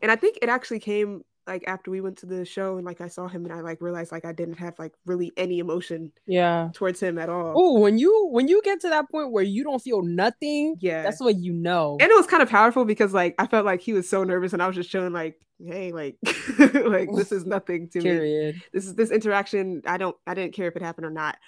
[0.00, 3.00] and I think it actually came like after we went to the show and like
[3.00, 6.12] I saw him and I like realized like I didn't have like really any emotion
[6.26, 6.68] Yeah.
[6.72, 7.52] towards him at all.
[7.56, 11.02] Oh, when you when you get to that point where you don't feel nothing, yeah.
[11.02, 11.96] that's what you know.
[12.00, 14.52] and it was kind of powerful because like I felt like he was so nervous
[14.52, 16.16] and I was just showing like, hey, like
[16.58, 18.62] like this is nothing to me.
[18.72, 19.82] This is this interaction.
[19.86, 21.38] I don't I didn't care if it happened or not.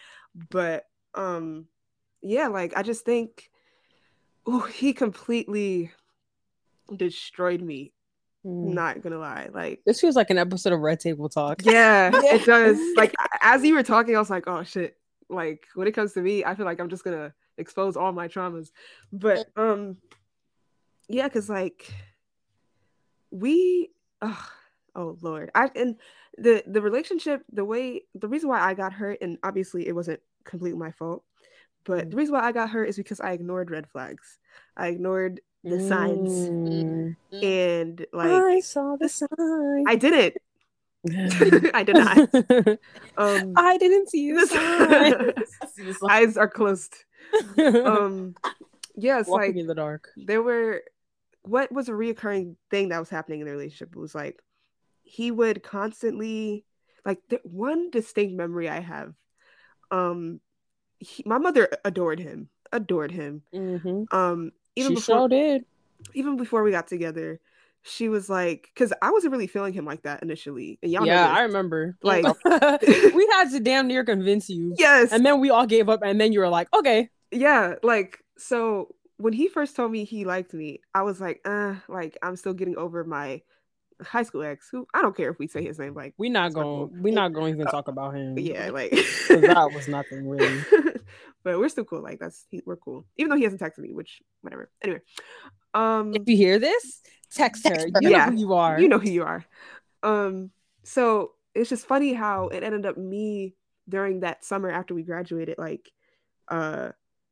[0.51, 1.67] But um
[2.25, 3.51] yeah, like I just think
[4.47, 5.93] oh he completely
[6.95, 7.93] destroyed me.
[8.45, 8.75] Mm.
[8.75, 9.49] Not gonna lie.
[9.53, 11.63] Like This feels like an episode of Red Table Talk.
[11.65, 12.35] yeah, Yeah.
[12.35, 12.79] it does.
[12.97, 14.97] Like as you were talking, I was like, oh shit.
[15.31, 18.29] Like when it comes to me, I feel like I'm just gonna expose all my
[18.29, 18.71] traumas.
[19.13, 19.97] But um
[21.09, 21.93] yeah, cause like
[23.31, 23.91] we
[24.23, 24.49] oh,
[24.95, 25.51] oh lord.
[25.55, 25.97] I and
[26.37, 30.21] the the relationship, the way the reason why I got hurt, and obviously it wasn't
[30.45, 31.25] completely my fault,
[31.85, 34.39] but the reason why I got hurt is because I ignored red flags.
[34.77, 37.17] I ignored the signs Mm.
[37.43, 39.85] and like I saw the sign.
[39.87, 40.35] I didn't.
[41.75, 42.19] I did not.
[43.17, 45.33] Um I didn't see the sign.
[46.11, 46.95] eyes are closed.
[47.59, 48.35] Um
[48.97, 50.11] yeah, it's Walking like in the dark.
[50.17, 50.83] there were
[51.43, 54.41] what was a reoccurring thing that was happening in the relationship it was like
[55.03, 56.65] he would constantly
[57.05, 59.13] like the one distinct memory i have
[59.91, 60.41] um
[60.99, 64.05] he, my mother adored him adored him Mm-hmm.
[64.17, 65.65] um even She before sure did.
[66.15, 67.41] even before we got together
[67.83, 71.29] she was like because i wasn't really feeling him like that initially and y'all yeah,
[71.29, 71.97] I remember.
[72.03, 74.75] Like- we had to damn near convince you.
[74.79, 77.11] yes And then we all gave up, and then you were like, okay.
[77.31, 81.75] yeah like so when he first told me he liked me i was like uh
[81.89, 83.41] like i'm still getting over my
[84.03, 86.53] high school ex who i don't care if we say his name like We're not
[86.53, 86.65] going.
[86.89, 86.91] cool.
[86.93, 88.37] We're not going to even talk about him.
[88.39, 88.91] yeah like
[89.29, 90.61] that was nothing really.
[91.45, 93.93] but we're still cool like that's he, we're cool even though he hasn't texted me
[93.93, 95.01] which whatever anyway
[95.75, 97.75] um If you hear this, text her.
[97.75, 98.11] Text You her.
[98.11, 98.31] know Yeah.
[98.31, 98.81] who you are.
[98.81, 99.45] you know who you are
[100.03, 100.51] um
[100.83, 103.55] so it's just funny how it ended up me
[103.89, 105.91] during that summer after we graduated like
[106.49, 106.91] uh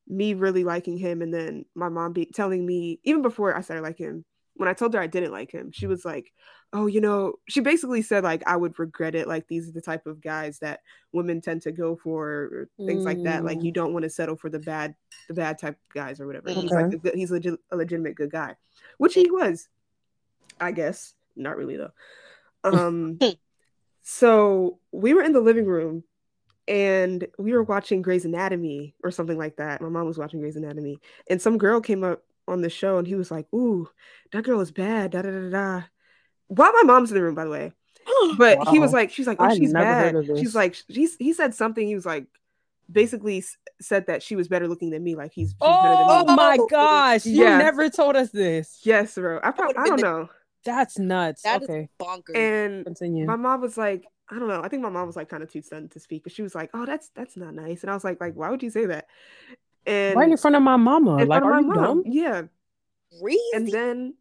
[0.09, 3.83] me really liking him and then my mom be telling me even before i started
[3.83, 6.33] liking him when i told her i didn't like him she was like
[6.73, 9.81] oh you know she basically said like i would regret it like these are the
[9.81, 10.81] type of guys that
[11.12, 13.65] women tend to go for or things like that like Mm.
[13.65, 14.95] you don't want to settle for the bad
[15.29, 18.15] the bad type of guys or whatever he's like a good, he's legit, a legitimate
[18.15, 18.57] good guy
[18.99, 19.69] which he was
[20.61, 21.93] i guess not really though
[22.65, 23.19] um
[24.03, 26.05] so we were in the living room
[26.69, 29.81] and we were watching Grey's Anatomy or something like that.
[29.81, 33.07] My mom was watching Grey's Anatomy, and some girl came up on the show, and
[33.07, 33.88] he was like, "Ooh,
[34.33, 35.83] that girl is bad." Da da da da.
[36.48, 37.72] While my mom's in the room, by the way,
[38.38, 41.55] but he was like, "She's like, oh, I'd she's bad." She's like, he's he said
[41.55, 41.87] something.
[41.87, 42.26] He was like,
[42.90, 43.44] basically
[43.81, 45.14] said that she was better looking than me.
[45.14, 46.33] Like he's, she's better Oh than me.
[46.33, 47.26] Oh my oh, oh, gosh!
[47.26, 47.59] You Yeah.
[47.59, 48.81] never told us this.
[48.85, 49.40] Yes, bro.
[49.42, 50.28] I probably, I don't the- know.
[50.64, 51.42] That's nuts.
[51.42, 52.37] That is okay, bonkers.
[52.37, 53.26] And continue.
[53.26, 54.62] my mom was like, I don't know.
[54.62, 56.55] I think my mom was like kind of too stunned to speak, but she was
[56.55, 58.87] like, "Oh, that's that's not nice." And I was like, "Like, why would you say
[58.87, 59.07] that?"
[59.87, 61.18] And right in front of my mama.
[61.18, 62.03] in Like, front of are my you mom.
[62.03, 62.03] dumb?
[62.07, 62.42] Yeah.
[63.21, 63.40] Crazy.
[63.55, 64.14] And then,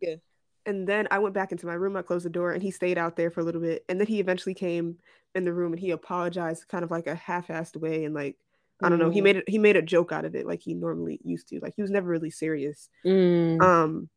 [0.65, 1.95] and then I went back into my room.
[1.95, 3.86] I closed the door, and he stayed out there for a little bit.
[3.88, 4.97] And then he eventually came
[5.36, 8.38] in the room, and he apologized, kind of like a half-assed way, and like
[8.84, 9.12] I don't know.
[9.12, 9.24] He Mm.
[9.26, 9.50] made it.
[9.50, 11.60] He made a joke out of it, like he normally used to.
[11.60, 12.89] Like he was never really serious.
[13.06, 13.62] Mm.
[13.62, 14.10] Um,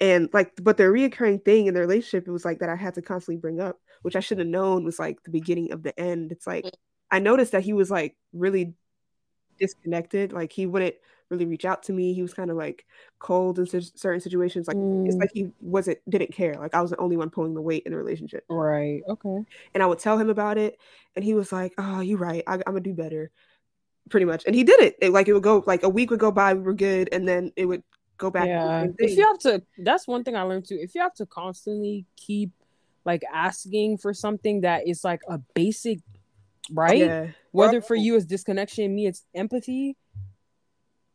[0.00, 2.94] and like, but the reoccurring thing in the relationship, it was like that I had
[2.94, 5.98] to constantly bring up, which I should have known was like the beginning of the
[5.98, 6.32] end.
[6.32, 6.66] It's like
[7.12, 8.74] I noticed that he was like really
[9.58, 10.32] disconnected.
[10.32, 10.94] Like he wouldn't
[11.28, 12.12] really reach out to me.
[12.12, 12.86] He was kind of like
[13.18, 14.68] cold in cer- certain situations.
[14.68, 15.20] Like it's Mm.
[15.20, 16.54] like he wasn't didn't care.
[16.54, 18.44] Like I was the only one pulling the weight in the relationship.
[18.48, 19.02] Right.
[19.08, 19.44] Okay.
[19.74, 20.78] And I would tell him about it,
[21.16, 22.44] and he was like, "Oh, you're right.
[22.46, 23.30] I, I'm gonna do better."
[24.08, 24.96] Pretty much, and he did it.
[25.02, 25.10] it.
[25.10, 27.52] Like it would go like a week would go by, we were good, and then
[27.56, 27.82] it would
[28.18, 28.46] go back.
[28.46, 28.86] Yeah.
[28.98, 30.78] If you have to, that's one thing I learned too.
[30.80, 32.52] If you have to constantly keep
[33.04, 35.98] like asking for something that is like a basic
[36.70, 37.26] right, Yeah.
[37.52, 39.96] whether for you it's disconnection, me it's empathy,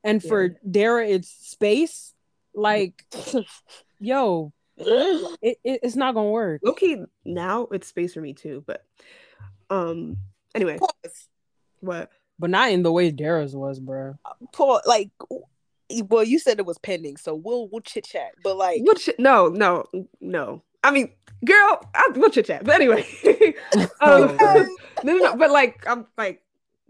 [0.03, 0.49] and for Yeah.
[0.69, 2.13] Dara it's space.
[2.53, 3.05] Like,
[3.99, 6.61] yo, it, it it's not gonna work.
[6.65, 8.83] Okay, now it's space for me too but
[9.69, 10.17] um
[10.53, 11.27] anyway Pause.
[11.79, 12.09] what
[12.39, 14.15] But not in the way Dara's was, bro.
[14.51, 14.81] Pause.
[14.85, 15.11] Like,
[16.09, 18.31] well, you said it was pending, so we'll we'll chit chat.
[18.43, 19.85] But like, what sh- no no
[20.19, 21.09] no i mean
[21.45, 23.05] girl I, we'll chit chat but anyway
[24.01, 24.35] um, Oh,
[25.03, 26.41] no, no no but like i'm like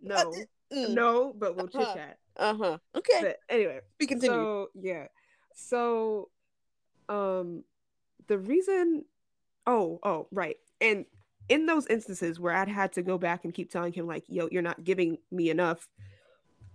[0.01, 0.93] no Mm.
[0.93, 1.93] no but we'll chit Uh-huh.
[1.93, 2.77] chat Uh huh.
[2.95, 3.21] Okay.
[3.21, 4.47] But anyway, we continue.
[4.47, 5.07] so yeah,
[5.55, 6.29] so
[7.09, 7.63] um,
[8.27, 9.05] the reason,
[9.67, 11.05] oh oh right, and
[11.49, 14.47] in those instances where I'd had to go back and keep telling him like, "Yo,
[14.51, 15.87] you're not giving me enough,"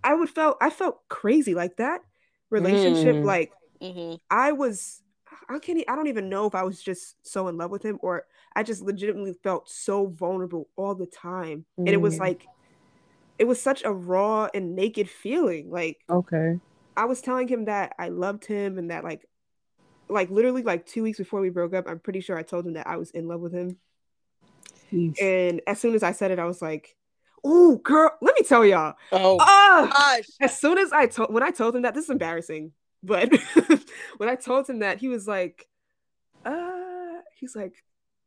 [0.03, 2.01] I would felt I felt crazy like that
[2.49, 3.19] relationship.
[3.19, 3.23] Mm.
[3.23, 3.51] Like
[3.81, 5.01] hmm I was,
[5.49, 7.97] I can't, I don't even know if I was just so in love with him
[8.01, 12.19] or I just legitimately felt so vulnerable all the time, and it was Mm.
[12.19, 12.47] like,
[13.39, 15.69] it was such a raw and naked feeling.
[15.69, 16.59] Like Okay.
[16.95, 19.27] I was telling him that I loved him and that like,
[20.09, 22.73] like literally like two weeks before we broke up, I'm pretty sure I told him
[22.73, 23.77] that I was in love with him.
[24.91, 25.21] Sheesh.
[25.21, 26.95] And as soon as I said it, I was like,
[27.43, 30.27] "Oh, girl, let me tell y'all." Oh gosh.
[30.41, 32.71] as soon as I told when I told him that, this is embarrassing,
[33.03, 33.29] but
[34.17, 35.67] when I told him that, he was like,
[36.45, 37.83] "Uh," he's like,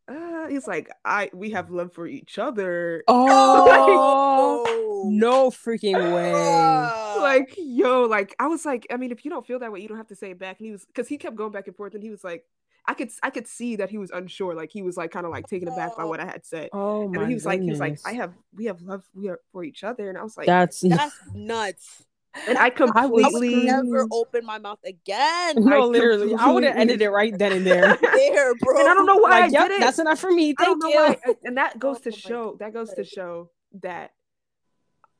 [0.08, 5.08] "Uh," he's like, "I we have love for each other." Oh Oh.
[5.10, 7.20] no freaking way!
[7.20, 9.88] Like, yo, like I was like, I mean, if you don't feel that way, you
[9.88, 10.58] don't have to say it back.
[10.58, 12.44] And he was because he kept going back and forth, and he was like,
[12.86, 15.32] I could I could see that he was unsure, like he was like kind of
[15.32, 16.70] like taken aback by what I had said.
[16.72, 17.98] Oh And my then he was like, he was like.
[18.04, 20.80] I have we have love we are for each other, and I was like, That's
[20.80, 22.04] That's nuts.
[22.48, 25.56] And I I completely would never open my mouth again.
[25.64, 26.34] no, I literally.
[26.34, 27.96] I would have completely- ended it right then and there.
[28.00, 28.78] There, bro.
[28.80, 29.80] and I don't know why like, I yep, did it.
[29.80, 30.54] that's enough for me.
[30.58, 30.90] Thank you.
[30.90, 33.50] why, and- and that goes to Oh my show that goes to show
[33.82, 34.12] that,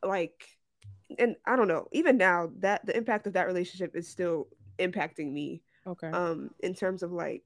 [0.05, 0.44] like,
[1.18, 1.88] and I don't know.
[1.92, 5.62] Even now, that the impact of that relationship is still impacting me.
[5.87, 6.09] Okay.
[6.09, 7.42] Um, in terms of like,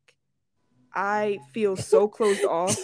[0.94, 2.77] I feel so closed off.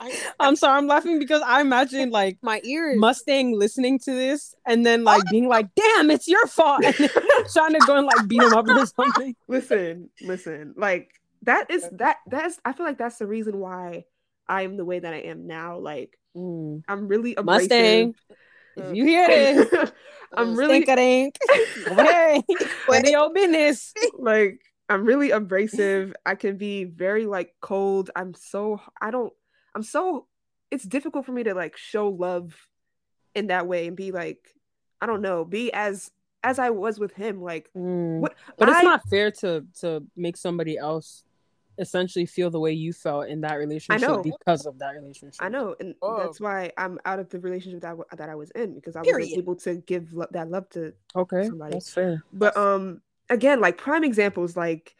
[0.00, 2.98] I, I'm sorry, I'm laughing because I imagine like my ears.
[2.98, 6.94] Mustang listening to this and then like being like, "Damn, it's your fault," and
[7.52, 9.36] trying to go and like beat him up or something.
[9.48, 11.10] listen, listen, like
[11.42, 14.04] that is that that's I feel like that's the reason why
[14.48, 15.78] I am the way that I am now.
[15.78, 16.82] Like Mm.
[16.88, 17.68] I'm really abrasive.
[17.70, 18.14] Mustang,
[18.76, 19.90] if you hear this,
[20.36, 22.42] I'm really stink Hey,
[22.88, 23.92] of your business.
[24.18, 26.14] like I'm really abrasive.
[26.24, 28.10] I can be very like cold.
[28.14, 29.32] I'm so I don't
[29.74, 30.26] I'm so
[30.70, 32.54] it's difficult for me to like show love
[33.34, 34.54] in that way and be like
[35.00, 36.10] I don't know, be as
[36.42, 38.20] as I was with him like Mm.
[38.20, 41.24] what But it's not fair to to make somebody else
[41.78, 44.22] essentially feel the way you felt in that relationship know.
[44.22, 45.42] because of that relationship.
[45.42, 46.18] I know, and Oh.
[46.18, 49.26] that's why I'm out of the relationship that that I was in because I Period.
[49.28, 50.92] wasn't able to give lo- that love to.
[51.16, 51.72] Okay, Somebody.
[51.72, 52.22] that's fair.
[52.34, 54.94] But um, again, like prime examples, like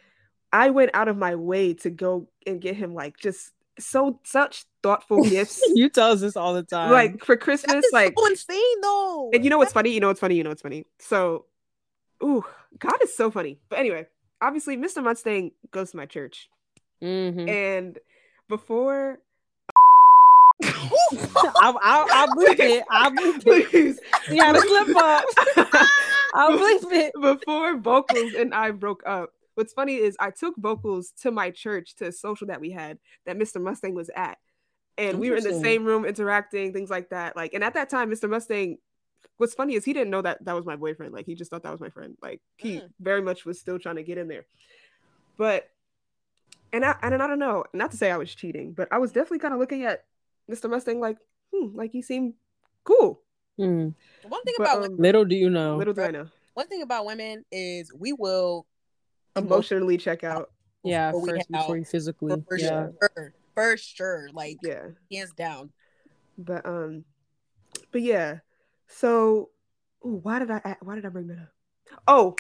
[0.53, 4.65] I went out of my way to go and get him like just so such
[4.83, 6.91] thoughtful gifts, You tell us this all the time.
[6.91, 8.15] like for Christmas, is like.
[8.19, 9.31] so insane, though.
[9.35, 9.91] And you know what's funny?
[9.91, 10.37] You know what's funny?
[10.37, 10.85] You know what's funny?
[10.99, 11.45] So,
[12.23, 12.45] ooh,
[12.79, 13.59] God is so funny.
[13.69, 14.07] But anyway,
[14.41, 15.03] obviously, Mr.
[15.03, 16.49] Mustang goes to my church,
[17.03, 17.49] Mhm.
[17.49, 17.99] and
[18.49, 19.19] before
[20.63, 22.85] I'll, I'll, I'll bleep it.
[22.91, 23.71] I'll bleep it.
[23.71, 23.99] please
[24.31, 25.25] You had to slip up.
[26.35, 27.13] I'll bleep it.
[27.21, 29.31] before vocals and I broke up.
[29.61, 32.99] What's funny is I took vocals to my church to a social that we had
[33.27, 33.61] that Mr.
[33.61, 34.39] Mustang was at.
[34.97, 37.37] And we were in the same room interacting, things like that.
[37.37, 38.27] Like, and at that time, Mr.
[38.27, 38.79] Mustang,
[39.37, 41.13] what's funny is he didn't know that that was my boyfriend.
[41.13, 42.17] Like, he just thought that was my friend.
[42.23, 42.89] Like, he Mm.
[43.01, 44.47] very much was still trying to get in there.
[45.37, 45.69] But,
[46.73, 49.13] and I, and I don't know, not to say I was cheating, but I was
[49.13, 50.05] definitely kind of looking at
[50.51, 50.71] Mr.
[50.71, 51.19] Mustang like,
[51.53, 52.33] hmm, like he seemed
[52.85, 53.21] cool.
[53.59, 53.93] Mm.
[54.23, 55.77] one thing But, about um, women, Little do you know.
[55.77, 58.65] little do I know, one thing about women is we will
[59.37, 60.51] emotionally check out.
[60.83, 62.35] yeah, before first out before you physically.
[62.49, 62.89] for yeah.
[63.01, 64.89] sure, for sure, like Yeah.
[65.13, 65.71] hands down.
[66.39, 67.05] but um
[67.93, 68.39] but yeah
[68.89, 69.51] so
[70.05, 72.35] ooh, why did I why did i bring that up oh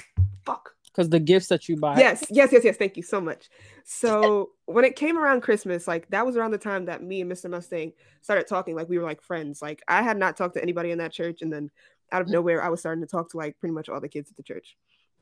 [0.44, 1.98] fuck Because the gifts that you buy.
[1.98, 3.48] yes yes yes yes thank you so much
[3.84, 7.30] so when it came around christmas like that was around the time that me and
[7.30, 10.62] mr mustang started talking like we were like friends like i had not talked to
[10.62, 11.70] anybody in that church and then
[12.10, 14.30] out of nowhere i was starting to talk to like pretty much all the kids
[14.30, 14.76] at the church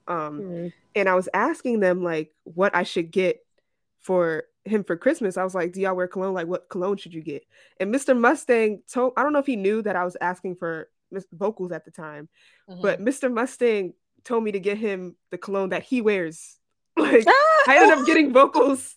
[0.09, 0.73] um Mm.
[0.95, 3.45] and I was asking them like what I should get
[4.01, 5.37] for him for Christmas.
[5.37, 6.35] I was like, "Do y'all wear cologne?
[6.35, 7.45] Like, what cologne should you get?"
[7.81, 8.19] And Mr.
[8.19, 10.91] Mustang told I don't know if he knew that I was asking for
[11.33, 12.29] vocals at the time,
[12.69, 12.83] Mhm.
[12.83, 13.33] but Mr.
[13.33, 13.95] Mustang
[14.25, 16.59] told me to get him the cologne that he wears.
[16.99, 17.25] Like,
[17.69, 18.97] I ended up getting vocals.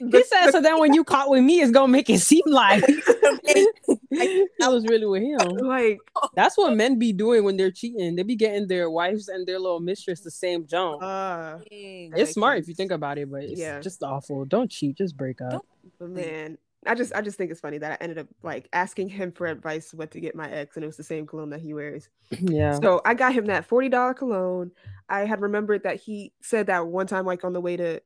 [0.12, 0.60] He said so.
[0.60, 2.84] Then when you caught with me, it's gonna make it seem like
[4.10, 5.56] that was really with him.
[5.66, 5.98] like,
[6.34, 8.16] That's what men be doing when they're cheating.
[8.16, 11.02] They be getting their wives and their little mistress the same jump.
[11.02, 13.80] uh, it's makes smart if you think about it, but it's Yeah.
[13.80, 14.44] just awful.
[14.44, 15.50] Don't cheat, just break up.
[15.52, 15.66] Don't-
[15.98, 16.58] but man.
[16.86, 19.46] I just I just think it's funny that I ended up like asking him for
[19.48, 22.08] advice what to get my ex and it was the same cologne that he wears.
[22.30, 22.78] yeah.
[22.78, 24.70] So I got him that $40 cologne.
[25.08, 28.00] I had remembered that he said that one time, like on the way to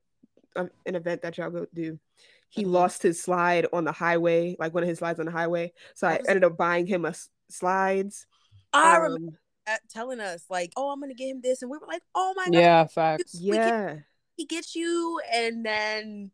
[0.56, 1.98] an event that y'all go do,
[2.48, 2.70] he Mhm.
[2.72, 5.72] lost his slide on the highway, like one of his slides on the highway.
[5.94, 6.28] So I was it?
[6.30, 8.26] ended up buying him a s- slides.
[8.72, 9.28] I remember.
[9.32, 12.02] Um, at telling us like, "Oh, I'm gonna get him this," and we were like,
[12.14, 13.34] "Oh my god, Yeah, facts.
[13.40, 13.98] we get- Yeah.
[14.36, 16.32] he gets you," and then,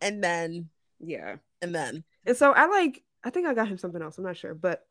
[0.00, 1.36] and then, Yeah.
[1.62, 2.04] and then.
[2.26, 4.18] And so I like, I think I got him something else.
[4.18, 4.86] I'm not sure, but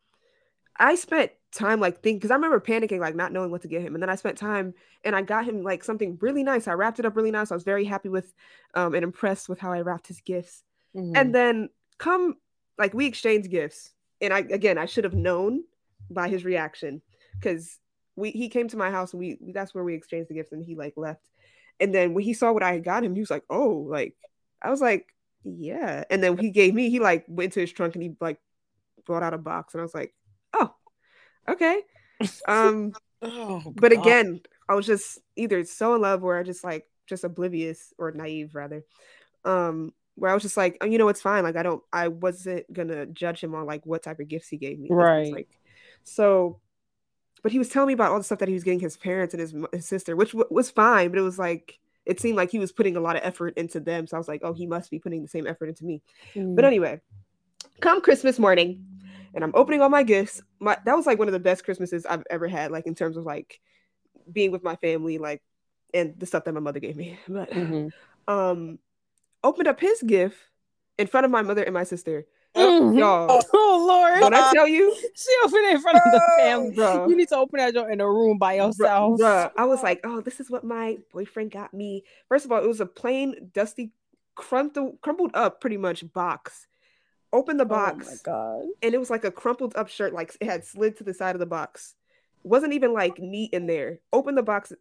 [0.77, 3.81] I spent time like thinking because I remember panicking, like not knowing what to get
[3.81, 3.93] him.
[3.93, 6.67] And then I spent time and I got him like something really nice.
[6.67, 7.51] I wrapped it up really nice.
[7.51, 8.33] I was very happy with
[8.73, 10.63] um and impressed with how I wrapped his gifts.
[10.95, 11.13] Mhm.
[11.15, 12.35] And then come
[12.77, 13.91] like we exchanged gifts.
[14.21, 15.63] And I again I should have known
[16.09, 17.01] by his reaction
[17.33, 17.79] because
[18.15, 20.63] we he came to my house and we that's where we exchanged the gifts and
[20.63, 21.29] he like left.
[21.79, 24.15] And then when he saw what I had got him, he was like, Oh, like
[24.61, 25.13] I was like,
[25.43, 26.03] Yeah.
[26.09, 28.39] And then he gave me, he like went to his trunk and he like
[29.05, 30.13] brought out a box and I was like,
[30.53, 30.73] Oh,
[31.47, 31.81] okay.
[32.47, 36.85] Um, Oh, but again, I was just either so in love or I just like
[37.07, 38.83] just oblivious or naive rather.
[39.45, 41.43] Um, where I was just like, oh, you know, it's fine.
[41.43, 44.57] Like I don't, I wasn't gonna judge him on like what type of gifts he
[44.57, 44.89] gave me.
[44.91, 45.31] Right.
[45.31, 45.49] Like,
[46.03, 46.59] so,
[47.41, 49.33] but he was telling me about all the stuff that he was getting his parents
[49.33, 51.09] and his, his sister, which w- was fine.
[51.09, 53.79] But it was like it seemed like he was putting a lot of effort into
[53.79, 54.05] them.
[54.07, 56.01] So I was like, oh, he must be putting the same effort into me.
[56.35, 56.55] Mhm.
[56.55, 56.99] But anyway,
[57.79, 58.85] come Christmas morning,
[59.33, 60.41] and I'm opening all my gifts.
[60.59, 63.17] My that was like one of the best Christmases I've ever had, like in terms
[63.17, 63.59] of like
[64.31, 65.41] being with my family, like
[65.93, 67.17] and the stuff that my mother gave me.
[67.27, 67.91] But Mhm.
[68.27, 68.79] um
[69.43, 70.37] opened up his gift
[70.97, 72.25] in front of my mother and my sister.
[72.55, 72.97] Mhm.
[72.99, 74.21] Y'all, Oh Lord.
[74.21, 76.71] when I tell you, She opened it in front of the family.
[76.75, 77.07] Bro.
[77.09, 79.19] You need to open that door in a room by bruh, yourself.
[79.19, 82.03] bruh, I was like, oh, this is what my boyfriend got me.
[82.29, 83.91] First of all, it was a plain, dusty,
[84.35, 86.67] crumpled, crumpled up pretty much box.
[87.33, 88.07] Open the box.
[88.07, 88.65] Oh my god.
[88.81, 91.35] and it was like a crumpled up shirt, like it had slid to the side
[91.35, 91.95] of the box.
[92.43, 93.99] wasn't even like neat in there.
[94.13, 94.71] Open the box,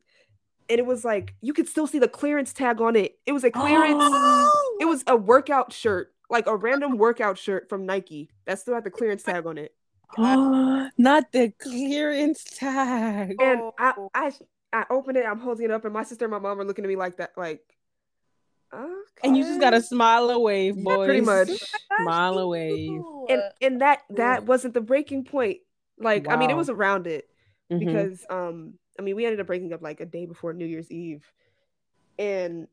[0.68, 3.18] and it was like you could still see the clearance tag on it.
[3.26, 4.04] It was a clearance.
[4.80, 8.84] it was a workout shirt, like a random workout shirt from Nike that still had
[8.84, 9.74] the clearance tag on it.
[10.18, 13.36] Not the clearance tag.
[13.40, 14.10] And I, Oh.
[14.14, 14.30] I,
[14.72, 15.24] I opened it.
[15.26, 17.16] I'm holding it up, and my sister and my mom are looking at me like
[17.16, 17.60] that, like,
[18.72, 18.92] okay.
[19.24, 21.06] And you just gotta smile away, Yeah, boys.
[21.06, 21.50] pretty much.
[22.00, 23.00] Smile away.
[23.28, 25.58] And and that that wasn't the breaking point.
[25.98, 27.28] Like, I mean, it was around it.
[27.70, 27.78] Mhm.
[27.78, 30.90] because um I mean we ended up breaking up like a day before New Year's
[30.90, 31.24] Eve.
[32.18, 32.68] And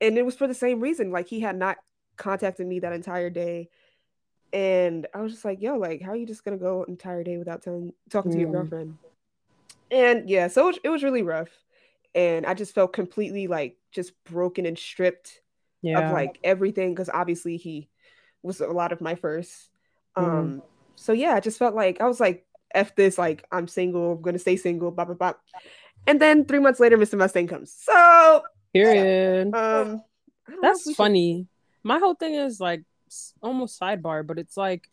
[0.00, 1.10] and it was for the same reason.
[1.10, 1.78] Like he had not
[2.16, 3.68] contacted me that entire day.
[4.52, 7.38] And I was just like, yo, like, how are you just gonna go entire day
[7.38, 8.98] without telling talking to your girlfriend?
[9.90, 11.50] And yeah, so it was, it was really rough.
[12.14, 15.40] And I just felt completely like just broken and stripped
[15.82, 15.98] yeah.
[15.98, 17.88] of like everything because obviously he
[18.42, 19.70] was a lot of my first.
[20.16, 20.62] Um, Mhm.
[20.96, 24.22] so yeah, I just felt like I was like, F this, like I'm single, I'm
[24.22, 25.34] gonna stay single, blah blah blah.
[26.06, 27.16] And then three months later, Mr.
[27.18, 27.72] Mustang comes.
[27.72, 29.54] So Period.
[29.54, 30.02] um
[30.46, 31.48] I don't know if That's we should- funny.
[31.82, 32.82] My whole thing is like
[33.42, 34.88] almost sidebar, but it's like,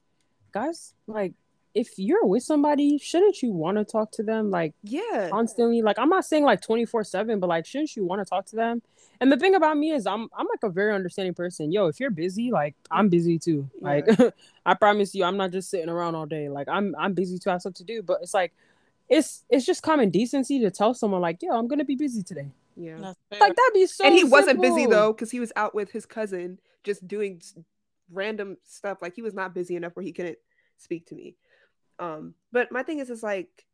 [0.52, 1.34] guys, like
[1.74, 5.30] if you're with somebody, shouldn't you want to talk to them like Yeah.
[5.32, 5.82] constantly?
[5.82, 8.56] Like I'm not saying like 24 seven, but like shouldn't you want to talk to
[8.56, 8.82] them?
[9.20, 11.72] And the thing about me is I'm I'm like a very understanding person.
[11.72, 13.70] Yo, if you're busy, like I'm busy too.
[13.80, 14.08] Like
[14.66, 16.50] I promise you, I'm not just sitting around all day.
[16.50, 17.50] Like I'm I'm busy too.
[17.50, 18.02] I have stuff to do.
[18.02, 18.54] But it's like
[19.10, 22.48] it's it's just common decency to tell someone like, yo, I'm gonna be busy today.
[22.76, 23.14] Yeah.
[23.30, 24.06] Like that'd be so.
[24.06, 27.42] and he wasn't busy though, because he was out with his cousin just doing
[28.12, 29.02] random stuff.
[29.02, 30.38] Like he was not busy enough where he couldn't
[30.78, 31.36] speak to me.
[32.02, 33.66] Um, but my thing is is like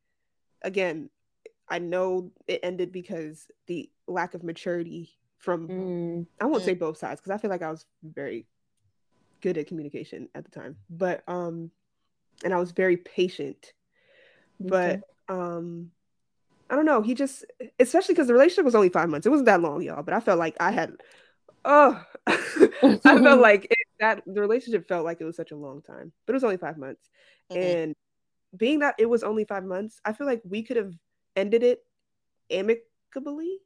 [0.62, 1.10] again,
[1.70, 6.66] I know it ended because the lack of maturity from Mm, I won't Mm.
[6.66, 8.46] say both sides because I feel like I was very
[9.42, 10.76] good at communication at the time.
[10.90, 11.72] But um
[12.44, 13.74] and I was very patient.
[14.60, 15.92] But um
[16.70, 17.46] I don't know, he just
[17.80, 19.26] especially because the relationship was only five months.
[19.26, 20.94] It wasn't that long, y'all, but I felt like I had
[21.66, 25.82] oh I felt like it, that the relationship felt like it was such a long
[25.82, 26.12] time.
[26.26, 27.10] But it was only five months.
[27.52, 27.56] Mhm.
[27.64, 27.96] And
[28.58, 30.94] being that it was only five months, I feel like we could have
[31.36, 31.84] ended it
[32.50, 33.60] amicably.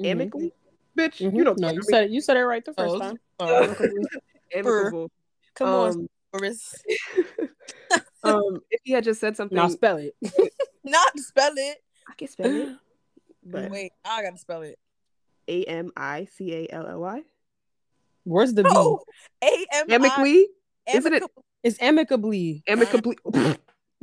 [0.00, 0.06] mhm.
[0.06, 0.52] Amicably?
[0.98, 1.36] Bitch, Mhm.
[1.36, 2.10] you know no, you said it.
[2.10, 3.18] you said it right the first Oh, time.
[3.40, 3.74] uh,
[4.54, 5.10] amicable.
[5.54, 6.82] Come on, Um, Boris.
[8.24, 10.14] um, if he had just said something, not spell it.
[10.84, 11.78] Not spell it.
[12.08, 12.68] I can spell it.
[13.46, 14.78] But Wait, I gotta spell it.
[15.48, 17.22] A M I C A L L Y.
[18.24, 18.70] Where's the B?
[18.72, 19.00] Oh,
[19.42, 19.94] A M I.
[19.96, 20.46] Amicably,
[20.92, 21.22] isn't it?
[21.62, 22.62] It's amicably.
[22.66, 23.18] Amicably.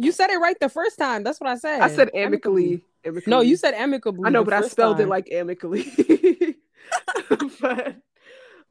[0.04, 1.24] You said it right the first time.
[1.24, 1.82] That's what I said.
[1.82, 2.84] I said amicably.
[3.06, 3.30] amicably.
[3.30, 4.28] No, you said amicably.
[4.28, 5.84] I know, but I spelled it like amicably.
[7.62, 7.96] but,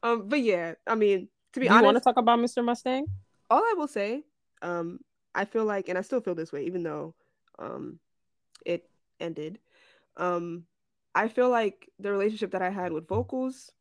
[0.03, 2.63] um, but yeah, I mean, to be Do you want to talk about Mr.
[2.63, 3.07] Mustang?
[3.51, 4.23] all I will say,
[4.61, 4.99] um,
[5.35, 7.13] I feel like, and I still feel this way, even though,
[7.59, 7.99] um,
[8.65, 9.59] it ended.
[10.15, 10.63] Um,
[11.13, 13.71] I feel like the relationship that I had with vocals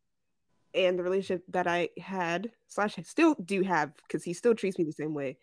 [0.74, 4.84] and the relationship that I had slash still do have because he still treats me
[4.84, 5.38] the same way.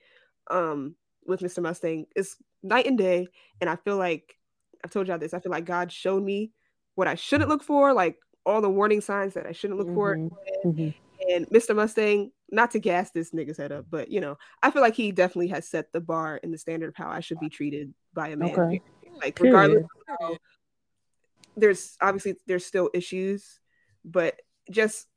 [0.52, 0.96] Um,
[1.28, 1.62] with Mr.
[1.62, 3.28] Mustang is night and day.
[3.62, 4.36] And I feel like
[4.84, 5.34] I've told y'all this.
[5.34, 6.52] I feel like God showed me
[6.96, 9.94] what I shouldn't look for, like all the warning signs that I shouldn't look Mhm,
[9.94, 10.18] for.
[10.66, 10.94] mhm.
[11.30, 11.76] And Mr.
[11.76, 15.12] Mustang, not to gas this nigga's head up, but you know, I feel like he
[15.12, 18.30] definitely has set the bar and the standard of how I should be treated by
[18.30, 18.52] a man.
[18.52, 18.82] Okay.
[19.22, 19.54] Like Period.
[19.54, 20.38] regardless of how
[21.58, 23.60] there's obviously there's still issues,
[24.06, 24.40] but
[24.72, 25.08] just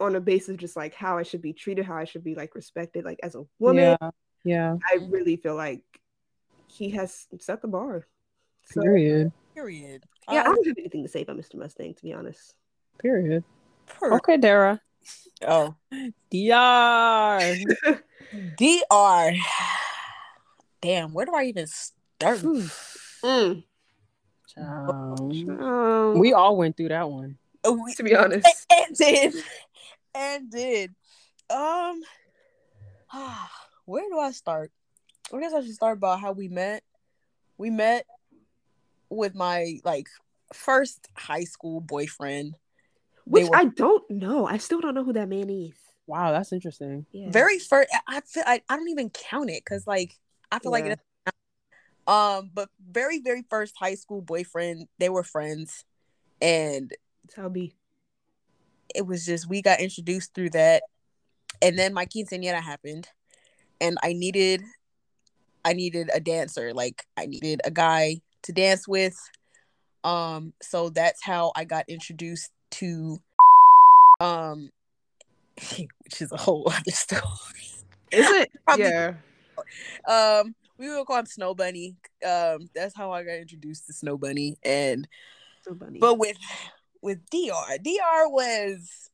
[0.00, 2.54] on a basis just like how I should be treated, how I should be like
[2.54, 4.10] respected, like as a woman, Yeah.
[4.44, 4.76] Yeah.
[4.90, 5.82] I really feel like
[6.66, 8.06] he has set the bar.
[8.64, 9.32] So, Period.
[9.54, 10.04] Period.
[10.30, 11.56] yeah, I Um, don't have anything to say about Mr.
[11.56, 12.54] Mustang, to be honest.
[12.98, 13.44] Period.
[13.86, 14.80] per- Okay, Dara.
[15.46, 15.74] Oh,
[16.30, 17.40] DR.
[18.56, 19.36] Dr.
[20.80, 22.38] Damn, where do I even start?
[22.40, 23.64] Mm.
[24.56, 27.38] Um, Um, we all went through that one.
[27.64, 29.34] Oh, we- to be honest, and did
[30.14, 30.94] and did.
[31.50, 32.02] Um,
[33.84, 34.70] where do I start?
[35.32, 36.82] I guess I should start about how we met.
[37.58, 38.06] We met
[39.08, 40.08] with my like
[40.52, 42.56] first high school boyfriend.
[43.24, 44.46] Which were I don't know.
[44.46, 45.74] I still don't know who that man is.
[46.06, 47.06] Wow, that's interesting.
[47.12, 47.30] Yeah.
[47.30, 47.88] very first.
[48.08, 50.18] I feel I, I don't even count it because like
[50.50, 50.92] I feel like Yeah.
[50.92, 50.98] it.
[52.06, 54.88] Um, but very very first high school boyfriend.
[54.98, 55.84] They were friends,
[56.40, 56.92] and
[57.24, 57.76] It's how it be.
[58.94, 60.82] it was just we got introduced through that
[61.62, 63.08] and then my quinceañera happened
[63.82, 64.62] and i needed
[65.64, 69.16] i needed a dancer like i needed a guy to dance with
[70.04, 73.18] um so that's how i got introduced to
[74.20, 74.70] um
[76.04, 77.22] which is a whole other story
[78.10, 78.50] Is it?
[78.64, 79.14] Probably- yeah.
[80.08, 84.16] um we will call him snow bunny um that's how i got introduced to snow
[84.16, 85.06] bunny and
[85.64, 85.98] So funny.
[86.00, 86.36] But with
[87.02, 89.10] with DR, DR was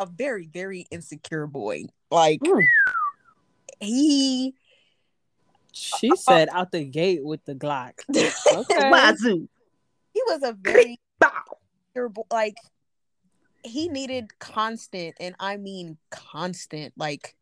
[0.00, 1.84] a very very insecure boy.
[2.10, 2.62] Like Mm.
[3.80, 4.54] He
[5.72, 7.92] She said out the gate with the Glock.
[8.52, 8.90] Okay.
[8.90, 9.48] Wazoo.
[10.12, 11.30] he was a very Bow.
[11.88, 12.22] insecure boy.
[12.30, 12.56] Like
[13.64, 17.34] he needed constant, and I mean constant, like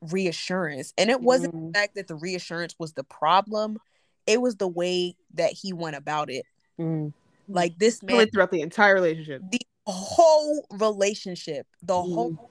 [0.00, 0.92] reassurance.
[0.98, 1.72] And it wasn't Mm.
[1.72, 3.78] the fact that the reassurance was the problem;
[4.26, 6.46] it was the way that he went about it.
[6.80, 7.12] Mm.
[7.46, 9.42] Like this man throughout the entire relationship.
[9.50, 12.38] the whole relationship, the whole Mm.
[12.38, 12.50] relationship,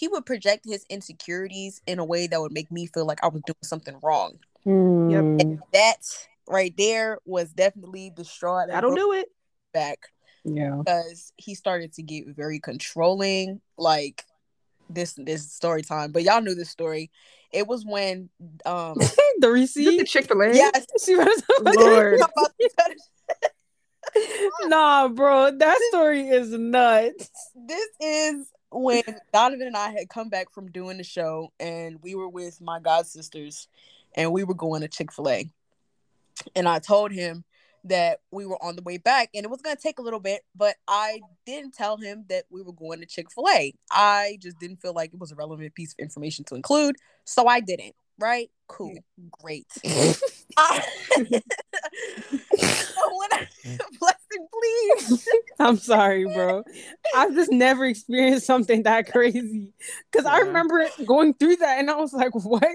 [0.00, 3.28] he would project his insecurities in a way that would make me feel like I
[3.28, 4.38] was doing something wrong.
[4.66, 5.58] Mm.
[5.74, 5.96] That
[6.48, 9.28] right there was definitely the straw that I don't broke know it.
[9.74, 9.98] back
[10.44, 10.76] Yeah.
[10.78, 13.60] because he started to get very controlling.
[13.76, 14.24] Like
[14.88, 17.10] this, this story time, but y'all knew this story.
[17.52, 18.30] It was when,
[18.64, 18.94] um,
[19.40, 20.04] the Is it the.
[20.04, 20.54] Chick Fil A?
[20.54, 22.20] yes, She was Lord.
[22.22, 27.30] I'm about to tell nah, bro, that story is nuts.
[27.54, 29.02] this is when
[29.32, 32.80] Donovan and I had come back from doing the show, and we were with my
[32.80, 33.68] god sisters,
[34.14, 35.50] and we were going to Chick Fil A,
[36.54, 37.44] and I told him
[37.84, 40.42] that we were on the way back, and it was gonna take a little bit,
[40.54, 43.74] but I didn't tell him that we were going to Chick Fil A.
[43.90, 47.46] I just didn't feel like it was a relevant piece of information to include, so
[47.46, 47.94] I didn't.
[48.18, 48.50] Right?
[48.68, 48.98] Cool.
[49.30, 49.66] Great.
[50.58, 50.84] I-
[51.16, 51.40] so
[53.18, 53.48] when I
[54.52, 55.28] please.
[55.58, 56.62] I'm sorry, bro.
[57.14, 59.72] I've just never experienced something that crazy.
[60.10, 62.68] Because I remember going through that and I was like, what?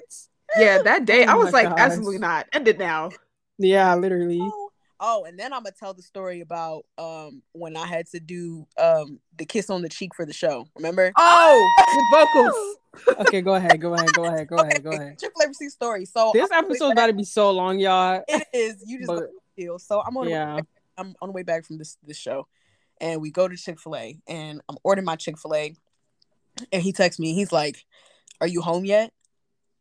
[0.57, 1.79] Yeah, that day Oh I was like, gosh.
[1.79, 2.47] absolutely not.
[2.53, 3.09] End it now.
[3.57, 4.39] Yeah, literally.
[4.41, 8.19] Oh, oh, and then I'm gonna tell the story about um when I had to
[8.19, 10.67] do um the kiss on the cheek for the show.
[10.75, 11.11] Remember?
[11.17, 12.77] Oh, with vocals.
[13.19, 15.19] Okay, go ahead, go ahead, go ahead, go ahead, go ahead.
[15.19, 16.05] Triple MC story.
[16.05, 18.23] So This I'm episode's about to be so long, y'all.
[18.25, 18.81] It is.
[18.85, 19.77] You just But- but, feel.
[19.79, 20.29] So I'm on.
[20.29, 20.61] Yeah.
[20.97, 22.47] I'm on the way back from this this show,
[22.99, 25.75] and we go to Chick Fil A, and I'm ordering my Chick Fil A,
[26.71, 27.33] and he texts me.
[27.33, 27.85] He's like,
[28.41, 29.11] "Are you home yet?"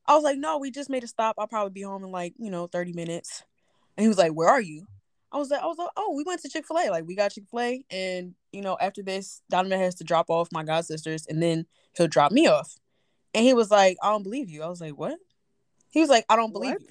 [0.07, 1.37] I was like, "No, we just made a stop.
[1.39, 3.43] I'll probably be home in like you know 30 minutes."
[3.97, 4.87] And he was like, "Where are you?"
[5.33, 6.91] I was like, "I was like, oh, we went to Chick Fil A.
[6.91, 10.31] Like we got Chick Fil A, and you know after this, Donovan has to drop
[10.31, 12.77] off my god sisters, and then he'll drop me off."
[13.35, 15.19] And he was like, "I don't believe you." I was like, "What?"
[15.91, 16.83] He was like, "I don't believe What?
[16.83, 16.89] you."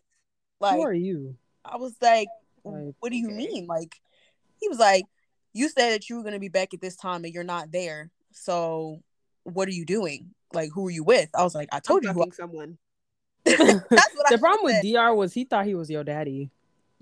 [0.60, 1.36] Like Who are you?
[1.66, 2.30] I was like,
[2.64, 3.36] Like, what do you okay.
[3.36, 3.68] mean?
[3.68, 4.00] Like,
[4.64, 5.04] he was like,
[5.54, 7.72] you said that you were going to be back at this time and you're not
[7.72, 8.10] there.
[8.32, 9.02] So,
[9.44, 10.32] what are you doing?
[10.54, 11.30] Like, who are you with?
[11.38, 12.24] I was like, I told I'm you.
[12.24, 12.78] Who I- someone.
[13.46, 14.84] That's what I the problem with said.
[14.86, 16.50] DR was he thought he was your daddy.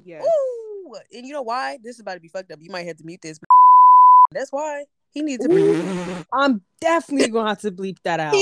[0.04, 0.24] Yeah.
[0.24, 1.78] Ooh, and you know why?
[1.84, 2.60] This is about to be fucked up.
[2.62, 3.40] You might have to mute this.
[4.32, 6.26] That's why he needs to.
[6.34, 8.36] I'm definitely gonna have to bleep that out.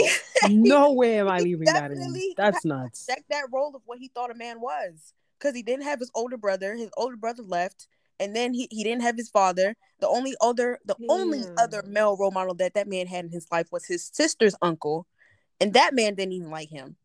[0.49, 2.33] No way am I leaving that in.
[2.37, 3.05] That's nuts.
[3.05, 6.11] check that role of what he thought a man was because he didn't have his
[6.15, 7.87] older brother his older brother left
[8.19, 12.15] and then he, he didn't have his father the only other the only other male
[12.17, 15.05] role model that that man had in his life was his sister's uncle
[15.61, 16.95] and that man didn't even like him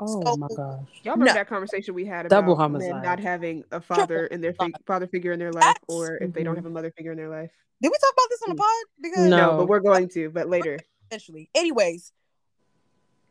[0.00, 0.58] Oh So- my gosh.
[1.04, 1.34] Y'all remember No.
[1.34, 3.02] that conversation we had about Double men homicide.
[3.04, 6.32] not having a father in their fig- father figure in their life, That's- or if
[6.32, 6.58] they don't Mhm.
[6.58, 7.50] have a mother figure in their life.
[7.80, 8.84] Did we talk about this on the pod?
[9.00, 9.36] Because No.
[9.36, 10.78] No, but we're going to, but later.
[11.08, 11.50] eventually.
[11.54, 12.12] Anyways,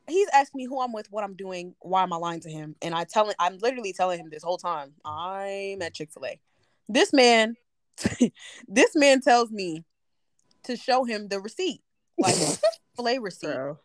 [0.08, 2.76] he's asking me who I'm with, what I'm doing, why am I lying to him,
[2.82, 6.26] and I tell him I'm literally telling him this whole time I'm at Chick Fil
[6.26, 6.40] A.
[6.92, 7.56] This man,
[8.68, 9.84] this man tells me
[10.64, 11.82] to show him the receipt,
[12.18, 12.36] like
[13.00, 13.80] A receipt, Bro.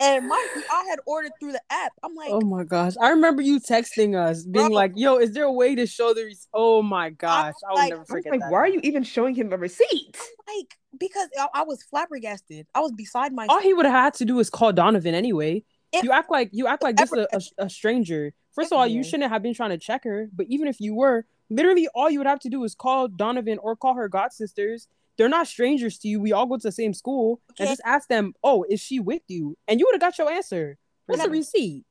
[0.00, 1.92] and my I had ordered through the app.
[2.02, 2.94] I'm like, Oh my gosh.
[2.98, 4.74] I remember you texting us being Bro.
[4.74, 7.52] like, yo, is there a way to show the rec- Oh my gosh.
[7.68, 8.50] I will like- never forget like, that.
[8.50, 10.16] why are you even showing him a receipt?
[10.48, 12.66] like because I, I was flabbergasted.
[12.74, 13.56] I was beside myself.
[13.56, 15.62] All he would have had to do is call Donovan anyway.
[15.92, 17.28] If- you act like you act like this is a,
[17.62, 18.32] a, a stranger.
[18.54, 20.28] First of all, you shouldn't have been trying to check her.
[20.32, 23.58] But even if you were, literally all you would have to do is call Donovan
[23.58, 24.88] or call her god sisters.
[25.18, 26.18] They're not strangers to you.
[26.20, 29.22] We all go to the same school, and just ask them, "Oh, is she with
[29.28, 30.78] you?" And you would have got your answer.
[31.06, 31.84] What's the And receipt?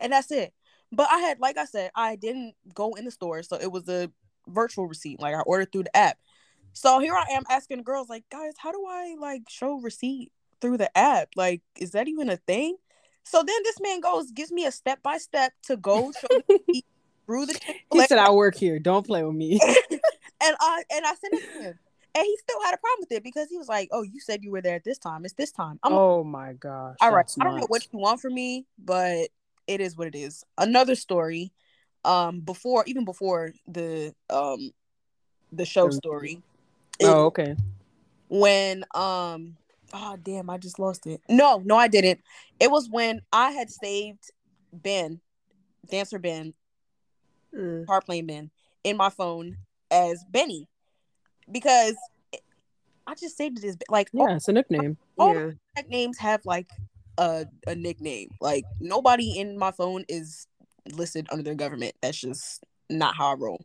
[0.00, 0.54] and that's it.
[0.92, 3.88] But I had, like I said, I didn't go in the store, so it was
[3.88, 4.10] a
[4.48, 5.20] virtual receipt.
[5.20, 6.18] Like I ordered through the app.
[6.72, 10.78] So here I am asking girls, like, guys, how do I like show receipt through
[10.78, 11.30] the app?
[11.36, 12.76] Like, is that even a thing?
[13.24, 16.60] So then this man goes, gives me a step by step to go show the
[16.68, 16.86] receipt
[17.30, 17.60] through the
[17.92, 18.78] He said, "I work here.
[18.78, 19.68] Don't play with me." and
[20.60, 21.78] I and I sent it to him.
[22.12, 24.42] And he still had a problem with it because he was like, "Oh, you said
[24.42, 25.24] you were there at this time.
[25.24, 26.96] It's this time." I'm oh my gosh.
[27.00, 29.28] all right that's i don't know what you want from me but
[29.68, 31.52] it is what it is another story
[32.04, 34.72] um before even before the um
[35.52, 36.42] the show story
[37.02, 37.54] Oh, okay.
[38.28, 39.56] when um
[39.94, 42.20] oh damn i just lost it no no i didn't
[42.58, 44.30] it was when i had saved
[44.72, 45.20] ben
[45.88, 46.54] dancer ben
[47.54, 47.86] Mm.
[47.86, 48.50] car plane ben
[48.84, 49.56] in my phone
[49.90, 50.68] as benny
[51.50, 51.96] because
[53.06, 54.96] i just saved it as like all Yeah, it's a nickname.
[55.18, 55.50] all Yeah.
[55.74, 56.68] tech names have like
[57.18, 58.30] a, a nickname.
[58.40, 60.46] Like nobody in my phone is
[60.92, 61.92] listed under the government.
[62.00, 63.60] That's just not how I roll.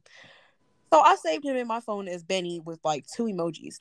[0.94, 3.76] So I saved him in my phone as Benny with like two emojis.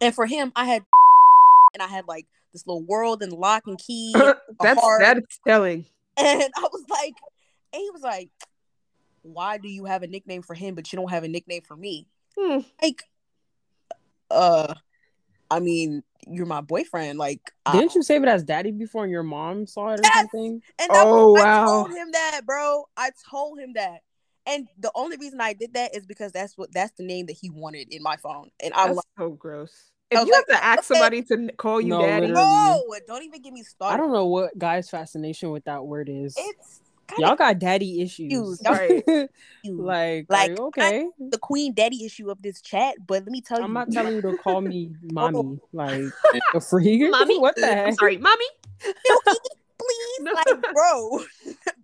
[0.00, 0.84] And for him, I had
[1.74, 4.14] and I had like this little world and lock and key.
[4.60, 5.00] That's heart.
[5.02, 5.84] that's telling.
[6.16, 7.14] And I was like,
[7.72, 8.30] and he was like,
[9.22, 11.76] Why do you have a nickname for him, but you don't have a nickname for
[11.76, 12.06] me?
[12.38, 12.60] Hmm.
[12.80, 13.02] Like,
[14.30, 14.74] uh,
[15.50, 17.18] I mean, you're my boyfriend.
[17.18, 17.40] Like,
[17.70, 20.14] Didn't you save it as daddy before and your mom saw it or Yes!
[20.16, 20.62] something?
[20.78, 21.64] And that Oh, was, wow.
[21.64, 22.84] I told him that, bro.
[22.96, 24.00] I told him that.
[24.46, 27.36] And the only reason I did that is because that's what that's the name that
[27.40, 28.50] he wanted in my phone.
[28.62, 29.90] And I'm That's like, so gross.
[30.12, 30.86] I If was you have to ask okay.
[30.86, 32.42] somebody to call you No, daddy, literally.
[32.42, 33.94] no, don't even get me started.
[33.94, 36.34] I don't know what guy's fascination with that word is.
[36.36, 38.30] It's kind Y'all got daddy issues.
[38.30, 38.66] Confused.
[38.66, 39.04] Right.
[39.64, 41.08] like, Like, like, okay.
[41.18, 44.14] the queen daddy issue of this chat, but let me tell you, I'm not telling
[44.14, 45.58] you to call me mommy.
[45.72, 46.04] Like,
[46.54, 47.10] a freak.
[47.10, 47.38] Mommy?
[47.38, 48.44] what the I'm sorry, mommy.
[48.80, 51.20] please, like, bro,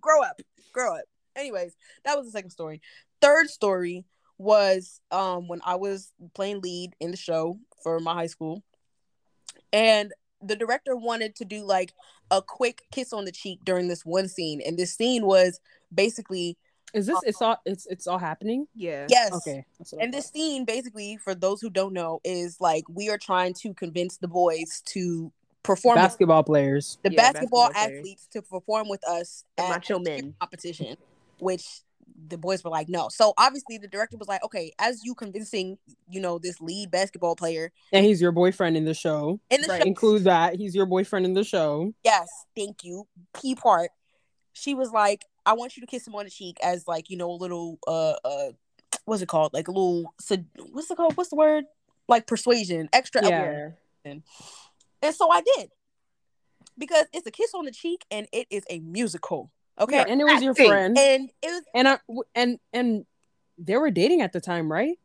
[0.01, 1.03] grow up, grow up.
[1.35, 2.81] Anyways, that was the second story.
[3.21, 4.05] Third story
[4.39, 8.63] was um when I was playing lead in the show for my high school,
[9.73, 10.11] and
[10.41, 11.93] the director wanted to do like
[12.31, 15.59] a quick kiss on the cheek during this one scene, and this scene was
[15.93, 16.57] basically
[16.93, 17.19] Is this?
[17.25, 17.61] It's um, all.
[17.65, 18.67] It's it's all happening.
[18.75, 19.07] Yeah.
[19.09, 19.65] yes, Okay.
[19.77, 23.09] that's what I And this scene, basically, for those who don't know, is like we
[23.09, 25.31] are trying to convince the boys to
[25.63, 26.97] perform with basketball players.
[27.03, 27.99] the Yeah, basketball, basketball players.
[27.99, 30.35] athletes to perform with us The at macho a cheer men.
[30.39, 30.97] competition,
[31.39, 31.81] which
[32.27, 33.09] the boys were like, no.
[33.09, 35.77] So obviously the director was like, okay, as you convincing,
[36.09, 39.39] you know, this lead basketball player And he's your boyfriend in the show.
[39.51, 39.81] in the Right.
[39.83, 40.55] show, Include that.
[40.55, 41.93] He's your boyfriend in the show.
[42.03, 43.07] yes, thank you,
[43.39, 43.91] key part.
[44.53, 47.17] She was like, I want you to kiss him on the cheek as like, you
[47.17, 48.51] know, a little uh uh
[49.05, 49.53] what's it called?
[49.53, 51.15] Like a little sed- what's it called?
[51.15, 51.65] What's the word?
[52.07, 53.73] Like persuasion, extra elbow.
[54.03, 54.15] Yeah.
[55.03, 55.69] And so I did.
[56.77, 59.51] Because it's a kiss on the cheek and it is a musical.
[59.79, 59.95] Okay.
[59.97, 60.05] Yeah.
[60.07, 60.67] And it was your Acting.
[60.67, 60.97] friend.
[60.97, 63.05] And it was And I w- and and
[63.57, 64.97] they were dating at the time, right?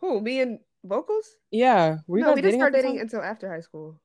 [0.00, 0.20] Who?
[0.20, 1.24] Me and vocals?
[1.50, 1.98] Yeah.
[2.06, 4.00] Were you no, we didn't start dating until after high school.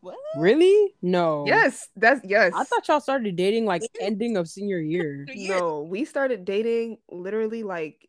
[0.00, 0.16] what?
[0.36, 0.94] Really?
[1.00, 1.44] No.
[1.46, 2.52] Yes, that's yes.
[2.54, 5.24] I thought y'all started dating like ending of senior year.
[5.34, 8.08] No, we started dating literally like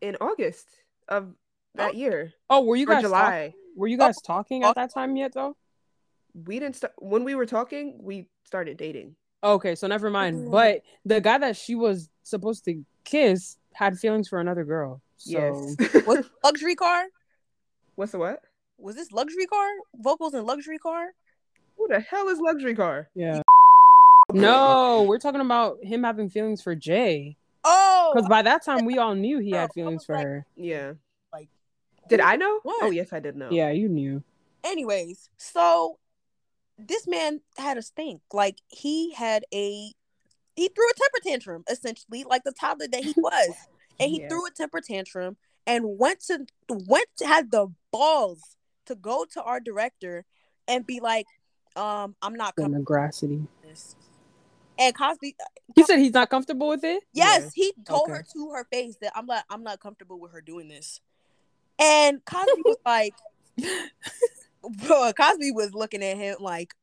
[0.00, 0.66] in August
[1.08, 1.34] of
[1.74, 1.96] that oh.
[1.96, 3.54] year Oh, were you or guys talk- July.
[3.76, 4.26] were you guys oh.
[4.26, 5.54] talking at that time yet though?
[6.34, 7.98] We didn't start when we were talking.
[8.00, 9.16] We started dating.
[9.42, 10.48] Okay, so never mind.
[10.48, 10.50] Ooh.
[10.50, 15.00] But the guy that she was supposed to kiss had feelings for another girl.
[15.18, 15.30] So
[15.78, 16.04] Yes.
[16.06, 17.04] Was this luxury car?
[17.94, 18.40] What's the what?
[18.78, 19.68] Was this luxury car?
[19.96, 21.06] Vocals and luxury car?
[21.76, 23.08] Who the hell is luxury car?
[23.14, 23.42] yeah.
[24.32, 27.36] No, we're talking about him having feelings for Jay.
[27.64, 30.46] Oh Because by that time we all knew he Oh, had feelings for like- her.
[30.54, 30.92] Yeah.
[31.32, 31.48] Like,
[32.08, 32.46] Did I know?
[32.58, 32.82] Oh, what?
[32.82, 33.48] Oh yes, I did know.
[33.50, 34.22] Yeah, you knew.
[34.64, 35.96] anyways, so
[36.78, 38.22] this man had a stink.
[38.32, 39.92] Like he had a
[40.56, 43.50] he threw a temper tantrum essentially, like the toddler that he was,
[44.00, 44.28] and he Yeah.
[44.28, 48.56] threw a temper tantrum and went to went to, had the balls
[48.86, 50.24] to go to our director
[50.66, 51.26] and be like,
[51.76, 53.46] um, I'm not The comfortable Negracity.
[54.80, 55.34] And Cosby,
[55.74, 57.02] He said he's not comfortable with it.
[57.12, 60.40] yes, he told her to her face that I'm not I'm not comfortable with her
[60.40, 61.00] doing this.
[61.80, 63.14] And Cosby was like,
[64.62, 66.74] bro, Cosby was looking at him like,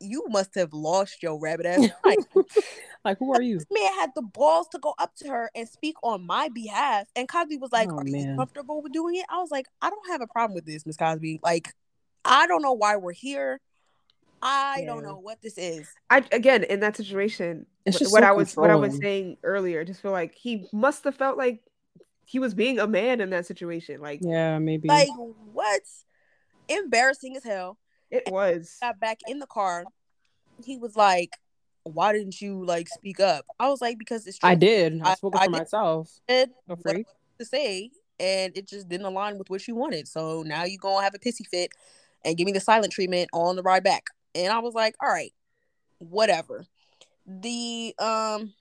[0.00, 1.88] you must have lost your rabbit ass.
[2.04, 2.26] mind."
[3.04, 3.58] Like, who are you?
[3.58, 7.06] This man had the balls to go up to her and speak on my behalf.
[7.14, 9.24] And Cosby was like, Oh, Are you comfortable with doing it?
[9.30, 11.40] I was like, I don't have a problem with this, Miss Cosby.
[11.42, 11.72] Like,
[12.24, 13.60] I don't know why we're here.
[14.42, 15.88] I don't know what this is.
[16.10, 19.38] I again in that situation, It's just what so I was what I was saying
[19.42, 19.84] earlier.
[19.84, 21.62] Just feel like he must have felt like
[22.24, 24.00] he was being a man in that situation.
[24.00, 24.88] Like Yeah, maybe.
[24.88, 25.08] Like,
[25.52, 25.80] what?
[26.68, 27.78] Embarrassing as hell.
[28.10, 28.76] it was.
[28.80, 29.84] Got back in the car.
[30.64, 31.30] He was like,
[31.84, 33.44] Why didn't you like speak up?
[33.58, 34.48] I was like, Because it's true.
[34.50, 35.00] I did.
[35.02, 35.58] I I- spoke I for did.
[35.58, 36.10] myself.
[36.28, 37.04] said For what I
[37.38, 40.08] to say, and it just didn't align with what you wanted.
[40.08, 41.70] So now you're gonna have a pissy fit
[42.24, 44.04] and give me the silent treatment on the ride back.
[44.34, 45.32] And I was like, all right,
[45.98, 46.64] whatever.
[47.26, 48.54] The um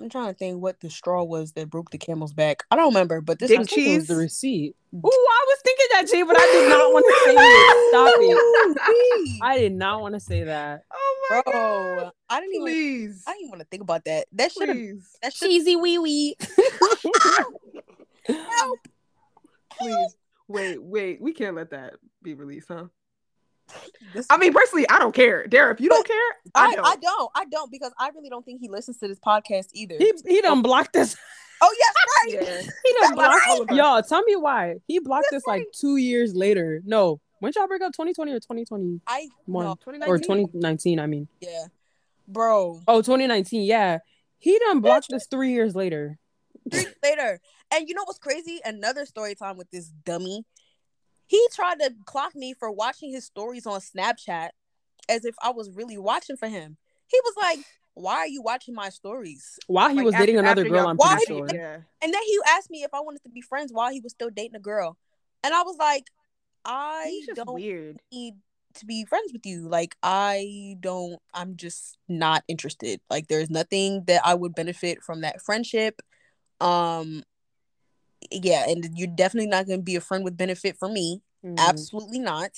[0.00, 2.64] I'm trying to think what the straw was that broke the camel's back.
[2.70, 4.08] I don't remember, but this Dick I was think it was cheese?
[4.08, 4.76] the receipt.
[4.94, 7.90] Ooh, I was thinking that, Jay, but I did not want to say it.
[7.90, 8.14] Stop
[9.36, 9.38] it.
[9.42, 10.82] I did not want to say that.
[10.92, 12.12] Oh my Bro, god!
[12.28, 14.26] I didn't even Please, I didn't even want to think about that.
[14.32, 16.36] That should have please, that should Cheesy wee wee.
[18.26, 18.78] help.
[19.78, 20.16] please.
[20.48, 21.20] Wait, wait.
[21.22, 22.84] We can't let that be released, huh?
[24.12, 25.46] This- I mean, personally, I don't care.
[25.46, 26.16] Dare, if you don't care,
[26.54, 26.86] I, I, don't.
[26.86, 27.30] I don't.
[27.34, 29.96] I don't because I really don't think he listens to this podcast either.
[29.98, 31.16] He he done blocked us.
[31.60, 32.46] oh yes, right.
[32.48, 32.70] Yeah.
[32.84, 33.76] He done blocked us.
[33.76, 34.76] Y'all, tell me why.
[34.86, 36.80] He blocked That's us like two years later.
[36.84, 37.20] No.
[37.40, 37.92] When y'all break up?
[37.92, 39.00] 2020 or twenty twenty?
[39.06, 40.46] I no, Or 2019.
[40.52, 41.28] 2019, I mean.
[41.40, 41.64] yeah,
[42.28, 42.80] bro.
[42.88, 43.98] Oh, 2019, yeah.
[44.38, 46.18] He done blocked us three years later.
[46.70, 47.40] Three years later,
[47.72, 48.60] and you know what's crazy?
[48.64, 50.44] Another story time with this dummy.
[51.26, 54.50] He tried to clock me for watching his stories on Snapchat,
[55.08, 56.76] as if I was really watching for him.
[57.08, 57.58] He was like,
[57.94, 60.78] "Why are you watching my stories?" While he Like, was after- dating another after girl,
[60.82, 61.48] y'all I'm Why pretty he- sure.
[61.54, 61.80] Yeah.
[62.02, 64.30] And then he asked me if I wanted to be friends while he was still
[64.30, 64.96] dating a girl,
[65.42, 66.10] and I was like,
[66.64, 68.00] "I don't weird.
[68.12, 68.34] need
[68.74, 69.68] to be friends with you.
[69.68, 73.00] Like I don't I'm just not interested.
[73.08, 76.00] Like there's nothing that I would benefit from that friendship.
[76.60, 77.22] Um
[78.30, 81.22] yeah, and you're definitely not going to be a friend with benefit for me.
[81.44, 81.58] Mhm.
[81.58, 82.52] Absolutely not.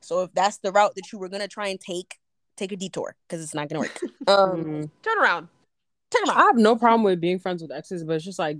[0.00, 2.18] So if that's the route that you were going to try and take,
[2.56, 4.00] take a detour because it's not going to work.
[4.28, 4.90] Um Mhm.
[5.02, 5.48] Turn around.
[6.10, 8.58] turn 'em I have no problem with being friends with exes, but it's just like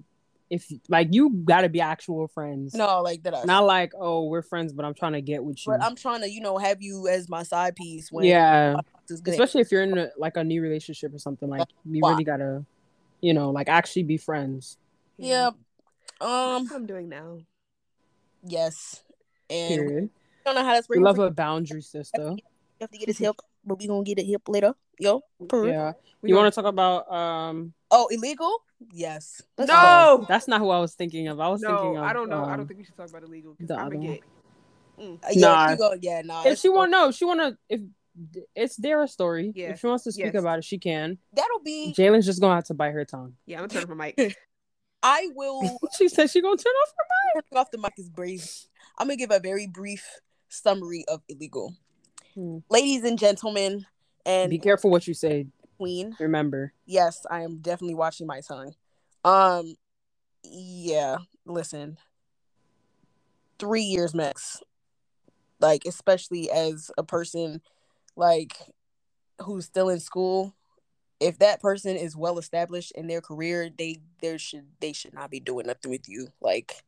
[0.51, 2.75] if like you gotta be actual friends.
[2.75, 3.47] No, like that.
[3.47, 5.73] Not like, oh, we're friends, but I'm trying to get with you.
[5.73, 8.77] but I'm trying to, you know, have you as my side piece when yeah.
[9.09, 9.33] this is good.
[9.33, 11.49] Especially if you're in a, like a new relationship or something.
[11.49, 12.11] Like you Why?
[12.11, 12.65] really gotta,
[13.21, 14.77] you know, like actually be friends.
[15.17, 15.51] Yeah.
[16.21, 17.39] That's Um I'm doing now.
[18.45, 19.03] yes.
[19.51, 20.11] And we Period.
[20.45, 22.23] don't know how that's We love a boundary, sister.
[22.23, 24.75] You have to get his help, but we gonna get it help later.
[24.99, 25.69] Yo, per.
[25.69, 25.93] Yeah.
[26.23, 27.75] We You want to talk about um?
[27.91, 28.59] Oh, illegal?
[28.93, 29.43] Yes.
[29.59, 29.77] Let's go.
[29.77, 31.39] No, That's not who I was thinking of.
[31.41, 32.05] I was thinking no, of.
[32.05, 32.45] I don't know.
[32.45, 34.21] I um, don't think we should talk about illegal the I'm other gonna get.
[34.99, 35.71] Uh, yeah, Nah.
[35.71, 35.95] you go.
[36.01, 36.45] Yeah, nah.
[36.47, 36.77] If she cool.
[36.79, 37.81] want, no, if she want to, if
[38.55, 39.53] it's their story.
[39.55, 39.71] Yeah.
[39.71, 40.35] If she wants to speak Yes.
[40.37, 41.19] about it, she can.
[41.33, 41.95] that'll be.
[41.97, 43.35] Jalen's just gonna have to bite her tongue.
[43.47, 44.37] Yeah, I'm gonna turn off my mic.
[45.05, 46.93] I will she said she gonna turn off
[47.35, 48.49] her turn off the mic is brave.
[48.99, 50.05] I'm gonna give a very brief
[50.49, 51.75] summary of illegal.
[52.35, 52.59] Hmm.
[52.71, 53.87] Ladies and gentlemen,
[54.25, 55.47] and Be careful what you say.
[55.77, 56.17] queen.
[56.19, 56.73] Remember.
[56.87, 58.75] Yes, I am definitely watching my tongue.
[59.25, 59.75] Um,
[60.43, 61.19] yeah.
[61.45, 61.99] Listen,
[63.59, 64.63] three years max.
[65.61, 67.61] Like, especially as a person
[68.17, 68.57] like
[69.43, 70.55] who's still in school,
[71.21, 75.31] if that person is well established in their career, they there should they should not
[75.31, 76.29] be doing nothing with you.
[76.41, 76.83] Like,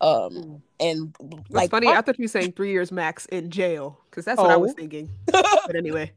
[0.00, 1.88] um, and It's like funny.
[1.88, 4.70] I thought you were saying three years max in jail because that's what I was
[4.72, 4.74] Oh.
[4.74, 5.10] thinking.
[5.32, 6.12] But anyway,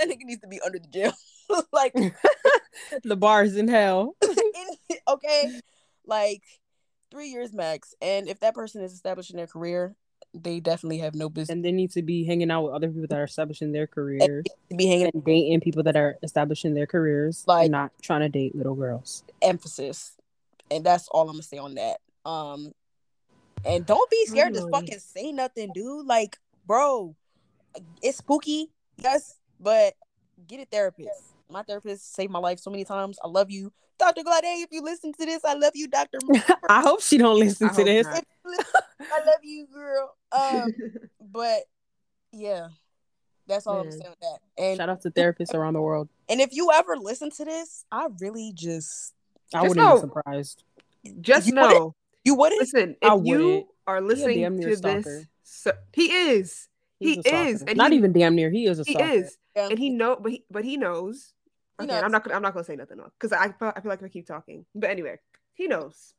[0.00, 1.12] I think it needs to be under the jail.
[1.72, 1.94] like,
[3.04, 4.16] The bars in hell.
[4.22, 5.60] in- okay,
[6.06, 6.42] like
[7.10, 7.94] three years max.
[8.00, 9.94] And if that person is established in their career,
[10.34, 13.06] they definitely have no business and they need to be hanging out with other people
[13.08, 15.10] that are establishing their careers to be hanging.
[15.14, 19.22] and dating people that are establishing their careers Like- not trying to date little girls.
[19.40, 20.16] Emphasis,
[20.70, 22.00] and that's all I'm gonna say on that.
[22.24, 22.72] Um,
[23.64, 26.06] and don't be scared to fucking say nothing, dude.
[26.06, 27.14] Like, bro,
[28.02, 29.94] it's spooky, yes, but
[30.48, 31.33] get a therapist.
[31.54, 33.16] My therapist saved my life so many times.
[33.24, 34.24] I love you, Dr.
[34.24, 34.42] Glade.
[34.44, 36.18] If you listen to this, I love you, Dr.
[36.68, 38.06] I hope she don't listen I to this.
[38.06, 38.24] not.
[39.00, 40.14] I love you, girl.
[40.32, 40.72] Um,
[41.20, 41.60] but
[42.32, 42.66] yeah,
[43.46, 44.38] That's all I'm saying with that.
[44.58, 46.08] And Shout out to therapists around the world.
[46.28, 49.14] and if you ever listen to this, I really just
[49.54, 50.64] I Just wouldn't know- be surprised.
[51.20, 51.70] Just You wouldn't?
[51.74, 51.94] know,
[52.24, 52.60] you wouldn't.
[52.62, 53.66] listen, I if you wouldn't.
[53.86, 56.66] are listening near to this, so, he is,
[56.98, 58.50] He's He is, and not he- even damn near.
[58.50, 59.08] He is a he stalker.
[59.12, 59.68] is, Yeah.
[59.68, 61.33] and he know, but he, but he knows.
[61.80, 62.02] Okay, knows.
[62.04, 64.08] I'm not gonna, I'm not gonna say nothing because I, feel- I feel like I
[64.08, 65.18] keep talking, but anyway,
[65.54, 66.14] he knows.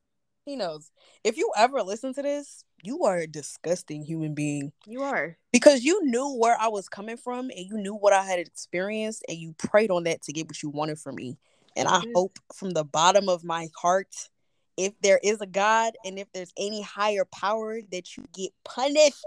[0.45, 0.91] He knows.
[1.23, 5.37] If you ever listen to this, you are a disgusting human being You are.
[5.51, 9.23] because you knew where I was coming from and you knew what I had experienced
[9.27, 11.37] and you prayed on that to get what you wanted from me.
[11.75, 12.11] And I Mhm.
[12.13, 14.29] hope from the bottom of my heart,
[14.77, 19.25] if there is a God and if there's any higher power, that you get punished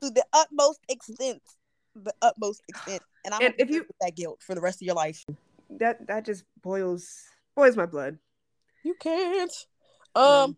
[0.00, 1.42] to the utmost extent.
[1.94, 3.02] The utmost extent.
[3.24, 5.24] And I And if you you- that guilt for the rest of your life.
[5.70, 7.08] That that just boils
[7.54, 8.18] boils my blood.
[8.84, 9.52] You can't.
[10.14, 10.56] Um,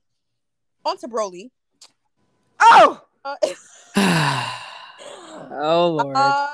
[0.84, 1.50] on to Broly.
[2.60, 3.36] Oh, Uh,
[5.50, 6.16] oh lord.
[6.16, 6.46] I,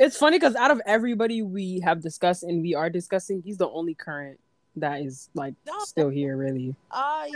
[0.00, 3.68] it's funny because out of everybody we have discussed and we are discussing, he's the
[3.68, 4.40] only current
[4.76, 5.78] that is like No.
[5.80, 6.36] still here.
[6.36, 7.30] Really, I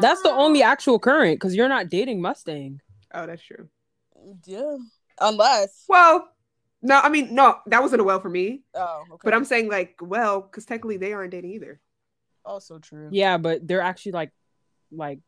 [0.00, 2.80] that's the only actual current because you're not dating Mustang.
[3.12, 3.68] Oh, that's true.
[4.46, 4.76] yeah.
[5.20, 6.28] Unless Well,
[6.82, 8.62] no, I mean, no, that wasn't a well for me.
[8.74, 9.20] oh okay.
[9.24, 11.80] But I'm saying like, well, because technically they aren't dating either.
[12.44, 13.08] also true.
[13.12, 14.30] Yeah, but they're actually like,
[14.90, 15.18] like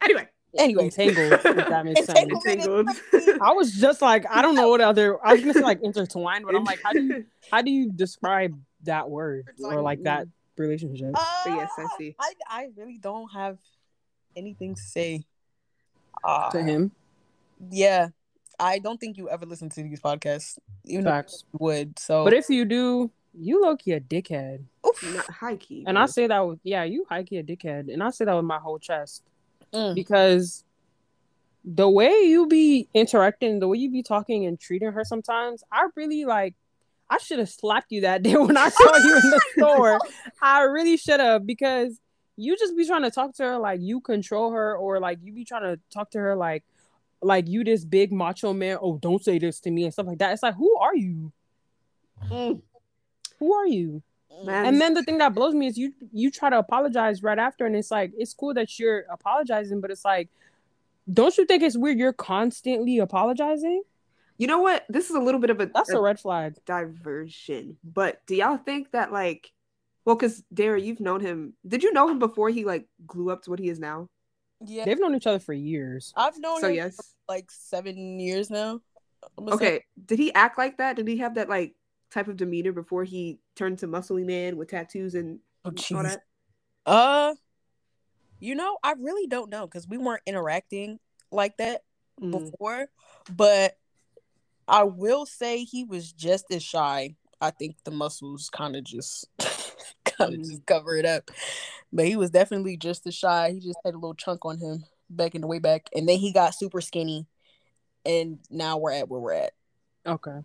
[0.00, 0.84] Anyway, Anyway.
[0.84, 1.32] entangled.
[1.32, 2.18] if that makes sense.
[2.18, 2.88] Entangled.
[3.12, 3.40] entangled.
[3.42, 5.18] I was just like, I don't know what other.
[5.24, 7.90] I was gonna say like intertwined, but I'm like, how do you how do you
[7.92, 11.12] describe that word or like that relationship?
[11.14, 12.16] Uh, But yes, I see.
[12.20, 13.58] I I really don't have
[14.36, 15.24] anything to say.
[16.24, 16.90] Uh, to him,
[17.70, 18.08] yeah.
[18.60, 20.58] I don't think you ever listen to these podcasts.
[20.84, 21.44] Even though facts.
[21.52, 21.98] you would.
[21.98, 24.64] So But if you do, you low key a dickhead.
[24.86, 25.14] Oof.
[25.14, 25.84] Not high key.
[25.86, 28.34] And I say that with yeah, you high key a dickhead, and I say that
[28.34, 29.22] with my whole chest
[29.72, 29.94] Mm.
[29.94, 30.64] because
[31.62, 35.88] the way you be interacting, the way you be talking and treating her, sometimes I
[35.94, 36.54] really like.
[37.10, 39.98] I should have slapped you that day when I saw you in the store.
[40.42, 41.98] I really should have because
[42.36, 45.32] you just be trying to talk to her like you control her, or like you
[45.32, 46.64] be trying to talk to her like
[47.22, 48.78] like you this big macho man.
[48.80, 50.32] Oh, don't say this to me and stuff like that.
[50.32, 51.32] It's like who are you?
[52.30, 52.60] Mm,
[53.38, 54.02] Who are you?
[54.44, 54.66] man.
[54.66, 57.66] And then the thing that blows me is you you try to apologize right after,
[57.66, 60.28] and it's like it's cool that you're apologizing, but it's like,
[61.12, 63.82] don't you think it's weird you're constantly apologizing?
[64.40, 64.84] you know what?
[64.88, 66.54] This is a little bit of a, That's a a red flag.
[66.64, 67.76] diversion.
[67.82, 69.50] But do y'all think that like,
[70.04, 71.54] well, because Dara, you've known him.
[71.66, 74.08] Did you know him before he like grew up to what he is now?
[74.64, 74.84] Yeah.
[74.84, 76.12] They've known each other for years.
[76.16, 76.96] I've known So him yes.
[76.96, 78.80] for like seven years now.
[79.36, 79.54] I'm say.
[79.54, 79.84] Okay.
[80.06, 80.96] Did he act like that?
[80.96, 81.74] Did he have that like
[82.10, 86.22] type of demeanor before he turned to muscly man with tattoos and Oh, all that?
[86.86, 87.34] Uh,
[88.40, 90.98] you know, I really don't know because we weren't interacting
[91.30, 91.82] like that
[92.20, 92.32] Mm.
[92.32, 92.88] before.
[93.30, 93.76] But
[94.66, 97.14] I will say he was just as shy.
[97.40, 99.28] I think the muscles kind of just
[100.30, 101.30] kind of just cover it up.
[101.92, 103.52] But he was definitely just as shy.
[103.52, 106.18] He just had a little chunk on him back in the way back, and then
[106.18, 107.26] he got super skinny,
[108.04, 109.52] and now we're at where we're at.
[110.06, 110.40] Okay.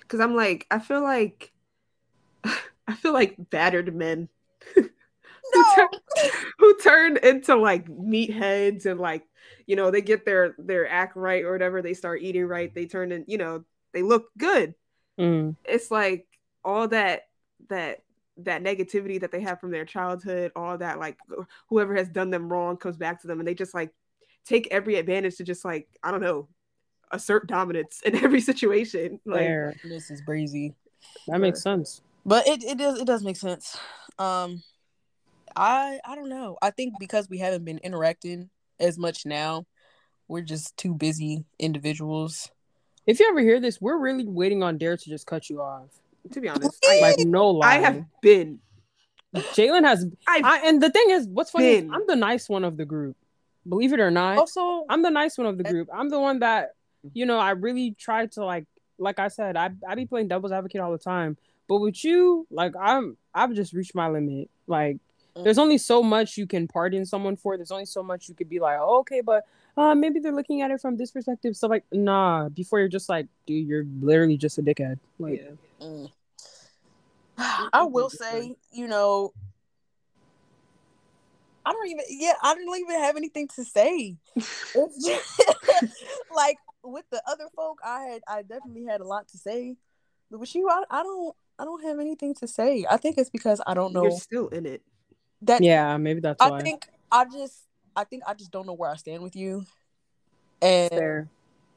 [0.00, 1.52] Because I'm like, I feel like,
[2.44, 4.28] I feel like battered men
[4.74, 5.88] who, turn,
[6.58, 9.24] who turn into like meatheads and like,
[9.66, 11.82] you know, they get their their act right or whatever.
[11.82, 12.72] They start eating right.
[12.72, 14.74] They turn in, you know, they look good.
[15.18, 15.56] Mm.
[15.64, 16.26] It's like
[16.64, 17.28] all that
[17.68, 18.02] that
[18.38, 21.16] that negativity that they have from their childhood, all that like
[21.68, 23.90] whoever has done them wrong comes back to them, and they just like
[24.44, 26.48] take every advantage to just like I don't know
[27.12, 29.20] assert dominance in every situation.
[29.24, 29.74] Like, Fair.
[29.84, 30.74] This is crazy.
[31.28, 32.02] That makes sense.
[32.24, 33.78] but it, it does it does make sense
[34.18, 34.62] um
[35.54, 39.64] i i don't know i think because we haven't been interacting as much now
[40.26, 42.50] we're just too busy individuals
[43.06, 45.90] If you ever hear this, we're really waiting on Dare to just cut you off.
[46.32, 47.66] To be honest, I, Like no lie.
[47.66, 48.60] I have been.
[49.34, 52.64] Jalen has I've I, and the thing is, what's funny is I'm the nice one
[52.64, 53.16] of the group.
[53.68, 55.70] Believe it or not, also I'm the nice one of the eh.
[55.70, 55.88] group.
[55.92, 56.74] I'm the one that,
[57.12, 58.66] you know, I really try to like,
[58.98, 61.36] like I said, I I be playing devil's advocate all the time.
[61.68, 64.50] But with you, like I'm, I've just reached my limit.
[64.66, 64.98] Like.
[65.42, 67.56] There's only so much you can pardon someone for.
[67.56, 69.44] There's only so much you could be like, oh, okay, but
[69.76, 71.56] uh, maybe they're looking at it from this perspective.
[71.56, 72.48] So like, nah.
[72.48, 74.98] Before you're just like, dude, you're literally just a dickhead.
[75.18, 75.44] Like,
[75.80, 75.86] yeah.
[75.86, 76.10] mm.
[77.72, 79.32] i will say you know
[81.64, 85.42] i don't even yeah i don't even have anything to say just
[86.34, 89.76] like with the other folk i had i definitely had a lot to say
[90.30, 93.30] but with you i, I don't i don't have anything to say i think it's
[93.30, 94.82] because i don't know You're still in it.
[95.42, 96.62] That yeah, maybe that's I why.
[96.62, 97.64] think I just
[97.94, 99.64] I think I just don't know where I stand with you.
[100.62, 101.28] and Fair.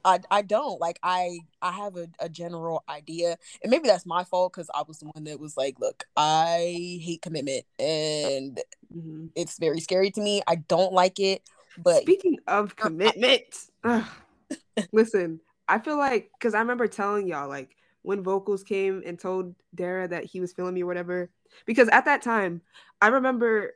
[0.06, 4.24] I I don't like I I have a, a general idea, and maybe that's my
[4.24, 8.60] fault because I was the one that was like, look, I hate commitment, and
[8.96, 9.30] Mhm.
[9.36, 10.42] it's very scary to me.
[10.48, 11.44] I don't like it,
[11.78, 13.44] but Speaking of commitment,
[13.84, 14.06] ugh,
[14.94, 19.54] listen, I feel like because I remember telling y'all like when vocals came and told
[19.76, 21.30] Dara that he was feeling me or whatever.
[21.66, 22.62] Because at that time,
[23.02, 23.74] I remember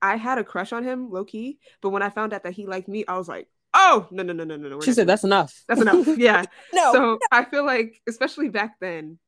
[0.00, 1.58] I had a crush on him, low key.
[1.80, 4.32] But when I found out that he liked me, I was like, oh no no
[4.32, 4.80] no no no no.
[4.80, 5.62] She said that's enough.
[5.68, 6.06] that's enough.
[6.18, 6.44] Yeah.
[6.74, 9.18] no, So I feel like, especially back then,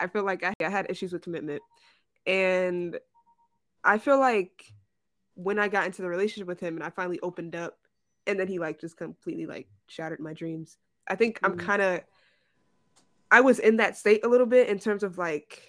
[0.00, 1.62] I feel like I, I had issues with commitment.
[2.26, 2.98] And
[3.84, 4.72] I feel like
[5.34, 7.78] when I got into the relationship with him and I finally opened up,
[8.26, 10.78] and then he like just completely like shattered my dreams.
[11.08, 11.58] I think I'm Mhm.
[11.58, 12.00] kind of,
[13.30, 15.62] I was in that state a little bit in terms of like,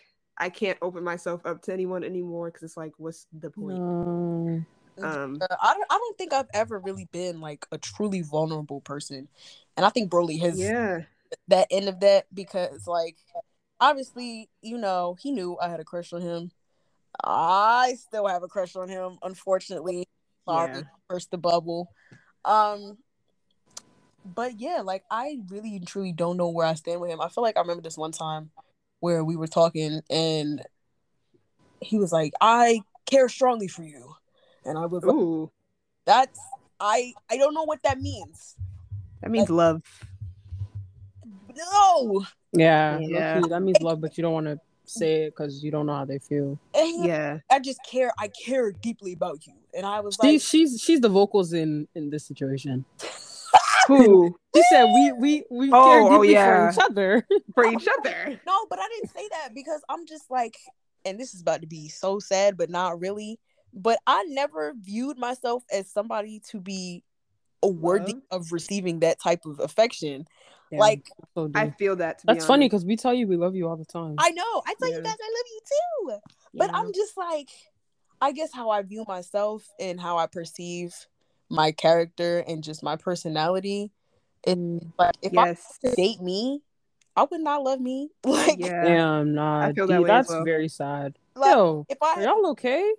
[0.44, 3.78] I can't open myself up to anyone anymore because it's like, what's the point?
[3.78, 4.62] No.
[5.02, 8.82] Um, Uh, I don't I don't think I've ever really been like a truly vulnerable
[8.82, 9.30] person,
[9.78, 11.00] and I think Broly has yeah.
[11.48, 13.16] that end of that because like
[13.80, 16.52] obviously you know he knew I had a crush on him.
[17.24, 20.10] I still have a crush on him, unfortunately.
[20.46, 20.82] Sorry, Yeah.
[21.08, 21.90] burst the bubble.
[22.44, 22.98] Um,
[24.26, 27.22] but yeah, like I really and truly don't know where I stand with him.
[27.22, 28.52] I feel like I remember this one time
[29.04, 30.62] where we were talking and
[31.82, 34.16] he was like, "I care strongly for you,"
[34.64, 35.50] and I was like,
[36.06, 36.40] "That's
[36.80, 38.56] I I don't know what that means."
[39.22, 39.82] that means love.
[41.54, 43.34] No, Yeah, Yeah.
[43.34, 45.96] low-key, that means love, but you don't want to say it because you don't know
[45.96, 46.58] how they feel.
[46.74, 47.40] And Yeah.
[47.52, 48.14] I just care.
[48.18, 51.90] I care deeply about you, and I was She, like, she's she's the vocals in
[51.94, 52.86] in this situation.
[53.88, 56.46] Who She said we we we Oh, care oh, deeply yeah.
[56.46, 57.28] for each other.
[57.54, 58.40] for each other?
[58.46, 60.56] no, but I didn't say that because I'm just like,
[61.06, 63.40] and this is about to be so sad, but not really.
[63.74, 67.04] But I never viewed myself as somebody to be
[67.64, 68.22] worthy Love?
[68.32, 70.26] of receiving that type of affection.
[70.72, 72.20] Yeah, Like so I feel that.
[72.20, 74.16] To that's be funny because we tell you we love you all the time.
[74.18, 74.98] I know, I tell Yeah.
[74.98, 76.20] you guys, I love you too.
[76.56, 76.80] But Yeah.
[76.80, 77.50] I'm just like,
[78.22, 80.96] I guess how I view myself and how I perceive
[81.54, 83.92] my character and just my personality.
[84.46, 85.80] It, Mm, like if I yes.
[85.96, 86.62] date me,
[87.16, 88.10] I would not love me.
[88.26, 88.82] Like, Yeah.
[88.84, 90.44] Damn, nah, I feel D, that way that's well.
[90.44, 91.18] very sad.
[91.36, 92.92] like, Yo, if are I y'all okay?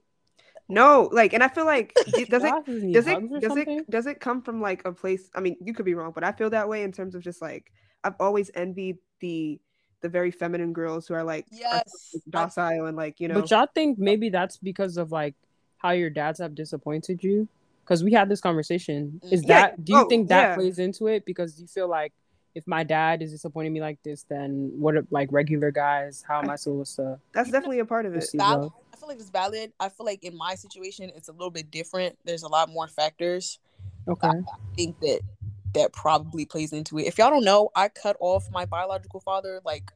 [0.69, 2.53] No, like, and I feel like d- does it
[2.93, 3.79] does it does something?
[3.81, 5.29] it does it come from like a place?
[5.35, 7.43] I mean, you could be wrong, but I feel that way in terms of just
[7.43, 7.71] like
[8.05, 9.61] I've always envied the
[10.01, 13.29] the very feminine girls who are like are yes, so I- docile and like you
[13.29, 15.35] know But y'all think maybe that's because of like
[15.79, 17.47] how your dads have disappointed you?
[17.85, 19.20] Because we had this conversation.
[19.30, 19.43] Is.
[19.43, 20.55] Yeah, that do you oh, think that yeah.
[20.55, 21.24] plays into it?
[21.24, 22.12] Because you feel like
[22.55, 26.24] if my dad is disappointing me like this, then what are like regular guys?
[26.26, 28.16] How am I supposed to that's definitely a part of it.
[28.16, 28.70] receive valid.
[28.93, 29.72] I feel like it's valid.
[29.80, 32.16] I feel like in my situation, it's a little bit different.
[32.24, 33.59] There's a lot more factors.
[34.07, 34.28] Okay.
[34.28, 34.43] I
[34.76, 35.20] think that
[35.74, 37.07] that probably plays into it.
[37.07, 39.91] If y'all don't know, I cut off my biological father like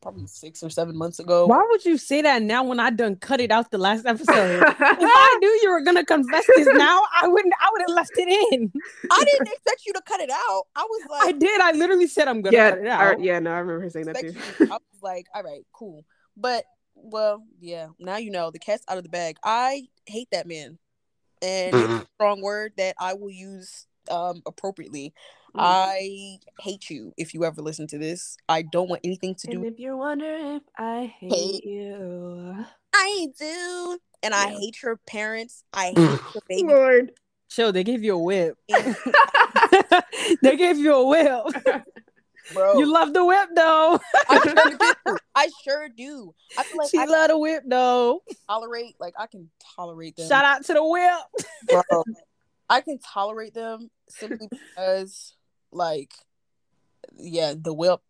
[0.00, 1.46] probably six or seven months ago.
[1.46, 4.62] Why would you say that now when I done cut it out the last episode?
[4.62, 7.54] if I knew you were gonna confess this now, I wouldn't.
[7.60, 8.72] I would have left it in.
[9.10, 10.62] I didn't expect you to cut it out.
[10.76, 11.60] I was like, I did.
[11.60, 13.22] I literally said I'm gonna yeah, cut it I- out.
[13.22, 14.34] yeah, no, I remember her saying that too.
[14.60, 16.04] I was like, all right, cool.
[16.36, 17.88] But well, yeah.
[17.98, 19.36] Now you know the cat's out of the bag.
[19.44, 20.78] I hate that man,
[21.42, 25.12] and it's a strong word that I will use um appropriately.
[25.54, 25.60] Mm.
[25.60, 28.36] I hate you if you ever listen to this.
[28.48, 29.58] I don't want anything to do.
[29.58, 31.64] and if you're wondering if I hate Hate.
[31.64, 35.64] you, I do, and I hate your parents.
[35.72, 36.68] I hate your baby.
[36.68, 37.12] Lord.
[37.48, 37.72] Chill.
[37.72, 38.56] They gave you a whip.
[40.42, 41.64] they gave you a whip.
[42.54, 42.78] bro.
[42.78, 43.98] You love the whip though.
[44.28, 45.16] I sure do.
[45.34, 46.34] I sure do.
[46.56, 48.22] I feel like she I love the whip though.
[48.26, 48.94] can tolerate.
[49.00, 50.28] Like I can tolerate them.
[50.28, 51.46] Shout out to the whip.
[51.66, 52.04] bro.
[52.68, 55.34] I can tolerate them simply because,
[55.72, 56.12] like,
[57.16, 58.00] yeah, the whip.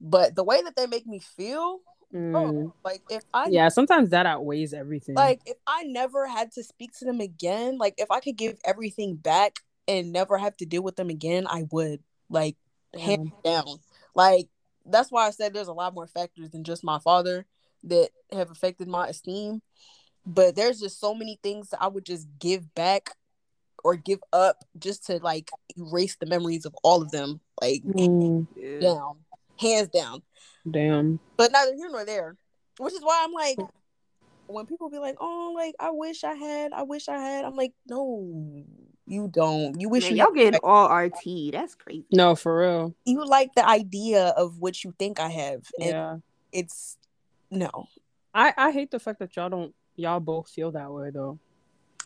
[0.00, 1.80] But the way that they make me feel,
[2.12, 2.72] Mm.
[2.84, 5.14] like if I Yeah, sometimes that outweighs everything.
[5.16, 8.58] like if I never had to speak to them again, like if I could give
[8.64, 12.00] everything back and never have to deal with them again, I would.
[12.28, 12.56] Like
[12.98, 13.78] hands down.
[14.14, 14.48] Like
[14.84, 17.46] that's why I said there's a lot more factors than just my father
[17.84, 19.62] that have affected my esteem.
[20.26, 23.10] But there's just so many things that I would just give back
[23.84, 27.40] or give up just to like erase the memories of all of them.
[27.60, 28.80] Like Mm, Yeah.
[28.80, 29.16] down.
[29.58, 30.22] Hands down.
[30.70, 31.18] damn.
[31.36, 32.36] But neither here nor there.
[32.78, 33.58] Which is why I'm like
[34.46, 37.56] when people be like, Oh, like I wish I had, I wish I had, I'm
[37.56, 38.64] like, No,
[39.06, 39.80] you don't.
[39.80, 41.52] You wish Man, you y'all had- getting all RT.
[41.52, 42.06] That's crazy.
[42.12, 42.94] No, for real.
[43.04, 45.66] you like the idea of what you think I have.
[45.78, 46.16] And Yeah.
[46.52, 46.96] it's
[47.50, 47.70] no.
[48.34, 51.38] I I hate the fact that y'all don't y'all both feel that way though.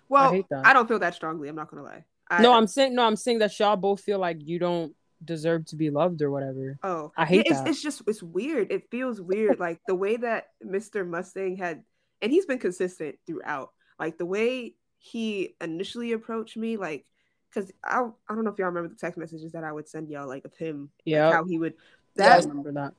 [0.09, 0.67] Well, I, that.
[0.67, 1.49] I don't feel that strongly.
[1.49, 2.05] I'm not gonna lie.
[2.29, 3.05] I, no, I'm saying no.
[3.05, 4.95] I'm saying that y'all both feel like you don't
[5.25, 6.79] deserve to be loved or whatever.
[6.83, 7.69] Oh, I hate it's, that.
[7.69, 8.71] it's just it's weird.
[8.73, 11.07] It feels weird, like the way that Mr.
[11.07, 11.83] Mustang had,
[12.23, 13.73] and he's been consistent throughout.
[13.99, 17.07] Like the way he initially approached me, like
[17.49, 20.11] because I I don't know if y'all remember the text messages that I would send
[20.11, 21.75] y'all, like of him, like, Yeah, how he would.
[22.17, 22.93] yeah, I remember that.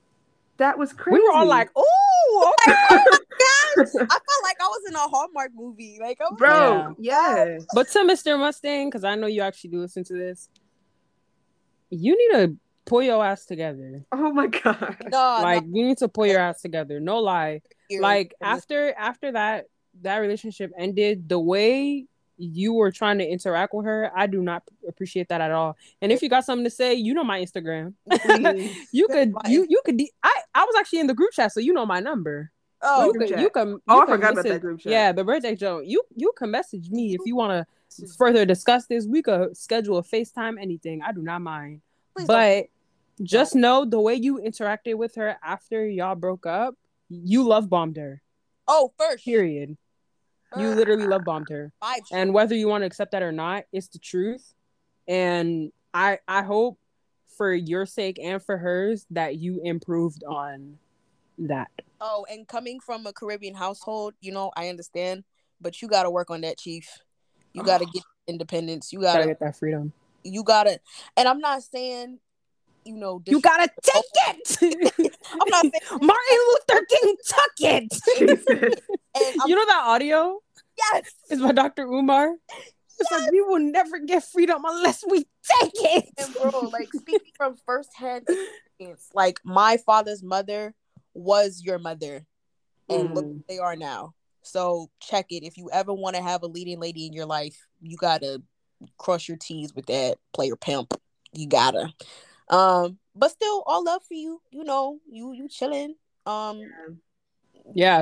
[0.58, 1.20] that was crazy.
[1.20, 3.03] We were all like, "Oh, okay."
[3.95, 5.97] I felt like I was in a Hallmark movie.
[6.01, 7.57] Like, oh, bro, yeah.
[7.73, 8.38] but to Mr.
[8.39, 10.49] Mustang, because I know you actually do listen to this,
[11.89, 14.03] you need to pull your ass together.
[14.11, 14.97] Oh my god.
[15.11, 16.99] no, like you need to pull your ass together.
[16.99, 17.61] No lie.
[17.99, 19.65] like after after that
[20.01, 22.05] that relationship ended the way
[22.38, 26.11] you were trying to interact with her i do not appreciate that at all and
[26.11, 27.93] if you got something to say you know my instagram
[28.91, 31.59] you could you you could de- i i was actually in the group chat so
[31.59, 32.51] you know my number
[32.88, 33.39] oh, you chat.
[33.39, 34.91] you can Oh, you I can forgot about that group chat.
[34.91, 38.85] yeah the birthday joke you you can message me if you want to further discuss
[38.88, 39.07] this.
[39.07, 41.01] We could schedule a facetime anything.
[41.01, 41.81] I do not mind.
[42.15, 42.38] Please don't.
[42.38, 42.65] but
[43.23, 46.75] just know the way you interacted with her after y'all broke up
[47.09, 48.21] you love bombed her.
[48.67, 49.23] Oh, first.
[49.23, 49.77] Period.
[50.57, 51.71] You literally love bombed her.
[51.79, 54.53] Five and whether you want to accept that or not it's the truth.
[55.07, 56.77] And i i hope
[57.38, 60.77] for your sake and for hers that you improved on
[61.39, 61.69] that.
[61.99, 65.23] Oh, and coming from a Caribbean household, you know, I understand,
[65.59, 66.88] but you got to work on that, chief.
[67.53, 68.91] You got to get independence.
[68.91, 69.93] You got gotta get that freedom.
[70.23, 70.79] You got to,
[71.15, 72.19] and I'm not saying,
[72.88, 74.01] you know, you gotta oh.
[74.27, 75.15] take it!
[75.31, 77.93] I'm not saying, martin luther king took it!
[78.17, 78.45] Jesus.
[78.49, 80.39] and I'm, you know that audio?
[80.77, 82.33] Yes, is by dr umar.
[82.99, 85.19] It's like we will never get freedom unless we
[85.61, 86.05] take it!
[86.17, 90.73] And bro, like speaking from firsthand experience, like my father's mother
[91.18, 92.26] was your mother,
[92.89, 93.34] and look Mm.
[93.34, 94.13] where they are now.
[94.43, 95.43] So check it.
[95.43, 98.41] If you ever want to have a leading lady in your life, you gotta
[98.97, 100.93] cross your T's with that player pimp.
[101.34, 101.93] You gotta.
[102.49, 104.41] Um, but still, all love for you.
[104.51, 105.95] You know, you you chilling.
[106.26, 106.95] Um, yeah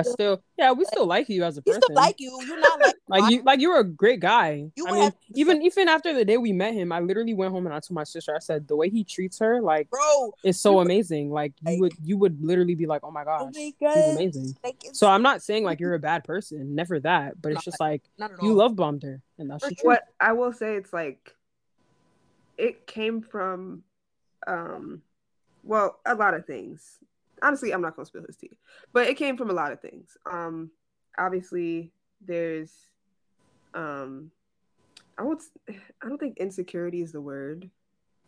[0.02, 2.38] still yeah we still like you as a he person still like you.
[2.46, 4.68] You're not like Like you, like you were a great guy.
[4.74, 7.52] You I mean, have- even even after the day we met him, I literally went
[7.52, 10.32] home and I told my sister, I said, the way he treats her, like, bro.
[10.42, 11.30] is so amazing.
[11.30, 13.74] Like you Like- would, you would literally be like, oh my Oh gosh, my he's
[13.80, 14.56] god, amazing.
[14.64, 17.78] like So I'm not saying like you're a bad person, never that, but it's just
[17.78, 18.46] like not at all.
[18.48, 21.32] you love bombed her, and that's For what I will say, it's like
[22.58, 23.84] it came from,
[24.48, 25.02] um,
[25.62, 26.98] well, a lot of things.
[27.42, 28.58] Honestly, I'm not gonna spill his tea,
[28.92, 30.16] but it came from a lot of things.
[30.30, 30.70] Um,
[31.18, 32.72] obviously, there's,
[33.74, 34.30] um,
[35.18, 35.50] I s-
[36.02, 37.70] I don't think insecurity is the word.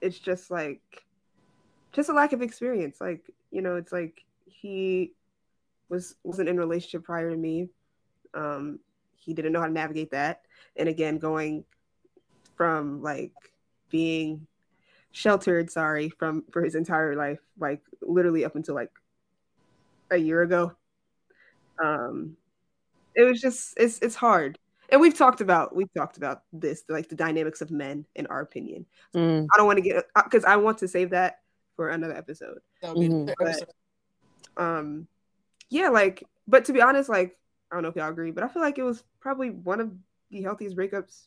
[0.00, 0.82] It's just like,
[1.92, 3.00] just a lack of experience.
[3.00, 5.14] Like you know, it's like he
[5.88, 7.68] was wasn't in a relationship prior to me.
[8.34, 8.80] Um,
[9.16, 10.42] he didn't know how to navigate that,
[10.76, 11.64] and again, going
[12.56, 13.32] from like
[13.90, 14.46] being
[15.12, 18.90] sheltered sorry from for his entire life like literally up until like
[20.10, 20.72] a year ago.
[21.82, 22.36] Um
[23.14, 24.58] it was just it's it's hard.
[24.90, 28.40] And we've talked about we've talked about this like the dynamics of men in our
[28.40, 28.86] opinion.
[29.14, 31.40] Mm, i don't want to get because i want to save that
[31.76, 32.58] for another episode.
[32.82, 33.22] That would be Mhm.
[33.22, 33.68] another But- episode.
[34.56, 35.06] um
[35.70, 37.36] yeah like but to be honest like
[37.70, 39.92] i don't know if y'all agree but i feel like it was probably one of
[40.30, 41.26] the healthiest breakups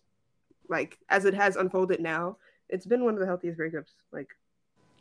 [0.67, 4.29] like as it has unfolded now it's been one of the healthiest breakups like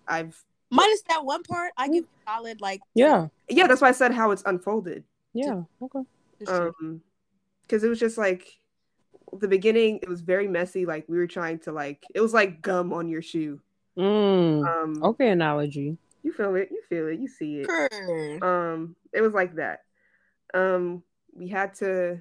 [0.07, 0.41] i've
[0.71, 4.13] Minus that one part, I give it solid like yeah, yeah that's why i said
[4.13, 5.05] how it's unfolded.
[5.35, 6.01] Yeah, okay.
[6.49, 7.01] um
[7.63, 8.47] because it was just like
[9.39, 12.63] the beginning it was very messy like we were trying to like it was like
[12.63, 13.61] gum on your shoe.
[13.99, 15.99] Mm, um okay, analogy.
[16.23, 17.67] you feel it you feel it you see it.
[17.67, 18.39] Sure.
[18.43, 19.81] um it was like that.
[20.55, 21.03] Um
[21.35, 22.21] we had to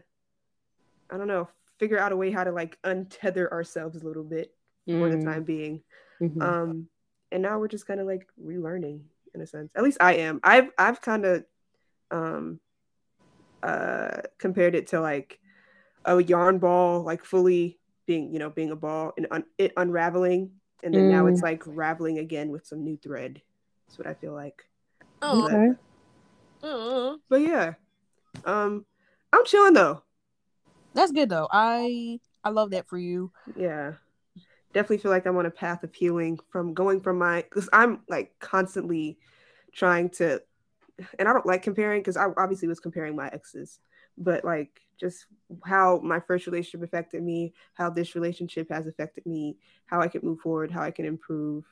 [1.09, 1.47] i don't know
[1.79, 4.53] figure out a way how to like untether ourselves a little bit
[4.87, 5.83] for the Mm, time being.
[6.21, 6.41] Mhm.
[6.41, 6.87] um
[7.31, 9.01] and now we're just kind of like relearning
[9.33, 9.71] in a sense.
[9.75, 10.39] At least i am.
[10.43, 11.45] I've i've kind of
[12.11, 12.59] um
[13.61, 15.39] uh compared it to like
[16.05, 17.77] a yarn ball like fully
[18.07, 20.51] being you know being a ball and un- it unraveling
[20.81, 23.41] and then now it's like raveling again with some new thread.
[23.87, 24.63] That's what i feel like.
[25.21, 25.69] Oh, okay.
[26.63, 27.73] uh, but yeah.
[28.45, 28.85] Um
[29.33, 30.03] i'm chilling though.
[30.93, 31.47] That's good though.
[31.51, 33.31] I I love that for you.
[33.55, 33.93] yeah
[34.73, 38.01] definitely feel like i'm on a path of healing from going from my because i'm
[38.07, 39.17] like constantly
[39.73, 40.41] trying to
[41.17, 43.79] and i don't like comparing because i obviously was comparing my exes
[44.17, 45.27] but like just
[45.65, 50.21] how my first relationship affected me how this relationship has affected me how i can
[50.23, 51.63] move forward how i can improve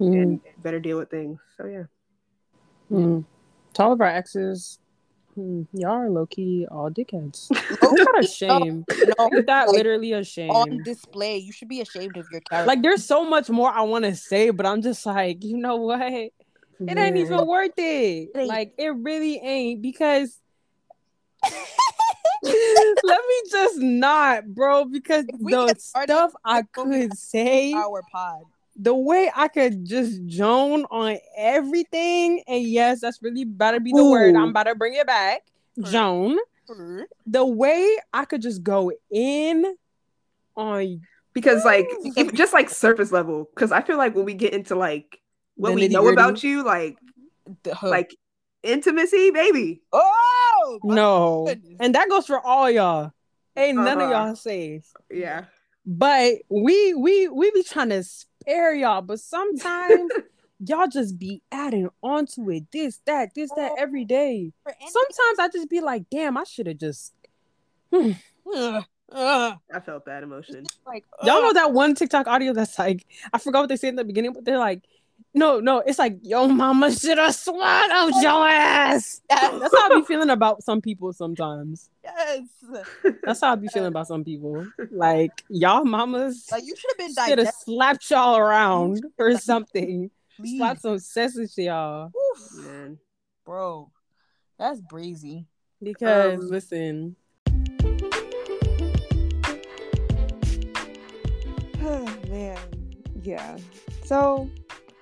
[0.00, 1.40] Mm, and better deal with things.
[1.56, 1.84] So yeah.
[2.90, 3.24] Mm.
[3.74, 4.78] To all of our exes,
[5.36, 7.48] Hmm, y'all are low key all dickheads.
[7.82, 8.86] Oh, It's not a shame.
[9.18, 10.50] no, Ain't that like, literally a shame?
[10.50, 11.36] on display.
[11.36, 12.66] You should be ashamed of your character.
[12.66, 15.76] Like there's so much more I want to say, but I'm just like, you know
[15.76, 16.00] what?
[16.00, 16.32] It
[16.80, 18.30] ain't even worth it.
[18.34, 18.46] It.
[18.46, 20.38] Like it really ain't because
[22.42, 27.72] let me just not, bro, because the get started, stuff I it's gonna could say,
[27.74, 28.42] our pod.
[28.78, 34.04] The way I could just joan on everything, and yes, that's really better be the
[34.04, 34.36] word.
[34.36, 35.42] I'm about to bring it back.
[35.82, 36.38] Joan.
[37.26, 39.76] The way I could just go in
[40.56, 41.00] on
[41.32, 41.86] because like
[42.18, 42.30] Ooh.
[42.32, 43.48] just like surface level.
[43.54, 45.20] Because I feel like when we get into like
[45.56, 46.96] what we know about you, like
[47.82, 48.16] like
[48.62, 49.80] intimacy, baby.
[49.92, 51.76] oh no, goodness.
[51.80, 53.12] and that goes for all y'all.
[53.56, 54.24] Ain't none of Uh-huh.
[54.26, 54.90] y'all safe.
[55.10, 55.44] Yeah.
[55.86, 58.02] But we we we be trying to
[58.46, 60.10] spare y'all, but sometimes
[60.66, 62.64] y'all just be adding onto it.
[62.72, 64.52] This, that, this, that every day.
[64.66, 67.12] Sometimes I just be like, damn, I should have just
[67.92, 68.14] Ugh,
[69.12, 70.64] ugh, I felt that emotion.
[70.86, 73.96] like Y'all know that one TikTok audio that's like, I forgot what they said in
[73.96, 74.82] the beginning, but they're like,
[75.36, 79.20] no, no, it's like, yo, mama should have swallowed your ass.
[79.30, 81.90] Yes, That's how I be feeling about some people sometimes.
[82.02, 82.40] yes.
[83.22, 84.66] That's how I be feeling about some people.
[84.90, 87.64] Like, y'all mamas Like you should have been should have digested.
[87.64, 90.10] slapped y'all around or something.
[90.36, 90.58] please.
[90.58, 92.10] Slap some sense to y'all.
[92.16, 92.98] Oof, Man.
[93.44, 93.90] bro.
[94.58, 95.46] That's breezy.
[95.82, 97.16] Because, Um, listen,
[102.30, 102.58] Man,
[103.22, 103.56] yeah.
[104.04, 104.50] So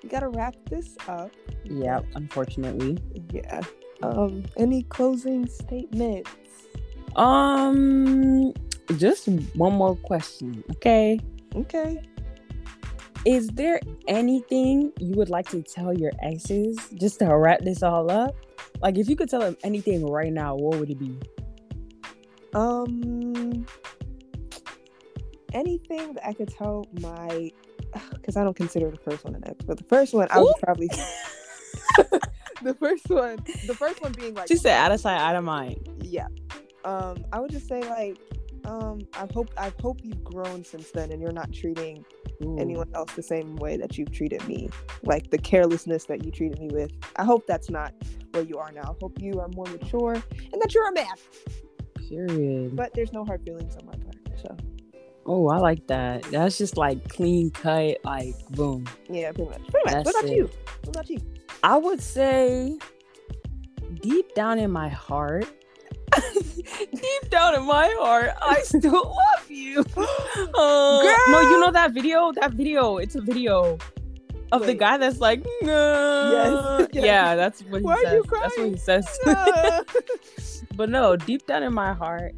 [0.04, 1.30] we gotta wrap this up.
[1.64, 2.98] yeah, unfortunately.
[3.32, 3.62] Yeah.
[4.02, 6.30] Um, any closing statements?
[7.16, 8.52] Um,
[8.98, 11.18] just one more question, okay?
[11.56, 12.02] Okay.
[13.24, 18.10] Is there anything you would like to tell your exes just to wrap this all
[18.10, 18.36] up?
[18.82, 21.18] Like, if you could tell them anything right now, what would it be?
[22.52, 23.64] Um,
[25.54, 27.50] anything that I could tell my,
[28.12, 30.48] because I don't consider the first one an ex, but the first one I would
[30.48, 30.62] Ooh.
[30.62, 30.88] probably.
[32.62, 33.36] the first one,
[33.66, 35.88] the first one being like, She said, out of sight, out of mind.
[36.02, 36.26] yeah.
[36.84, 38.18] Um, I would just say like,
[38.64, 42.04] um, I hope I hope you've grown since then, and you're not treating
[42.42, 42.58] Ooh.
[42.58, 44.68] anyone else the same way that you've treated me.
[45.02, 46.92] Like the carelessness that you treated me with.
[47.16, 47.92] I hope that's not
[48.32, 48.82] where you are now.
[48.82, 51.06] I hope you are more mature and that you're a man.
[52.08, 52.76] Period.
[52.76, 54.16] But there's no hard feelings on my part.
[54.40, 54.56] So
[55.26, 56.22] Oh, I like that.
[56.24, 58.86] That's just like clean cut, like boom.
[59.08, 59.66] yeah, pretty much.
[59.68, 59.94] Pretty much.
[59.94, 60.36] That's what about it.
[60.36, 60.50] you?
[60.84, 61.18] What about you?
[61.62, 62.76] I would say
[64.02, 65.46] deep down in my heart,
[66.92, 69.84] deep down in my heart, I still love you.
[70.56, 72.30] Uh, No, you know that video?
[72.32, 72.98] That video.
[72.98, 73.78] It's a video
[74.52, 77.04] of the guy that's like, "Nah." Yes, yes.
[77.04, 78.12] yeah, that's what he Why are says.
[78.12, 79.18] you That's what he says.
[79.26, 79.80] Ah.
[80.76, 82.34] but no, deep down in my heart,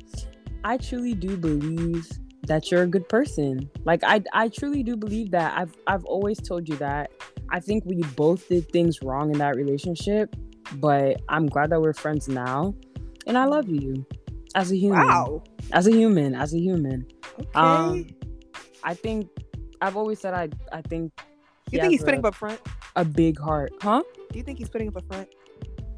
[0.65, 2.09] I truly do believe
[2.47, 3.69] that you're a good person.
[3.85, 5.57] Like I I truly do believe that.
[5.57, 7.11] I've I've always told you that.
[7.51, 10.35] I think we both did things wrong in that relationship,
[10.75, 12.75] but I'm glad that we're friends now.
[13.27, 14.07] And I love you
[14.55, 15.07] as a human.
[15.07, 15.43] wow.
[15.73, 17.07] As a human, as a human.
[17.41, 17.51] Okay.
[17.55, 18.07] Um
[18.83, 19.29] I think
[19.81, 21.13] I've always said I I think
[21.71, 22.61] you he think he's putting a, up a front?
[22.95, 23.73] a big heart.
[23.83, 24.03] Huh?
[24.31, 25.29] Do you think he's putting up a front?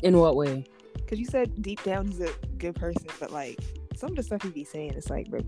[0.02, 0.64] In what way?
[0.94, 3.58] Because you said deep down he's a good person, but like
[3.96, 5.40] some of the stuff he be saying, it's like, bro,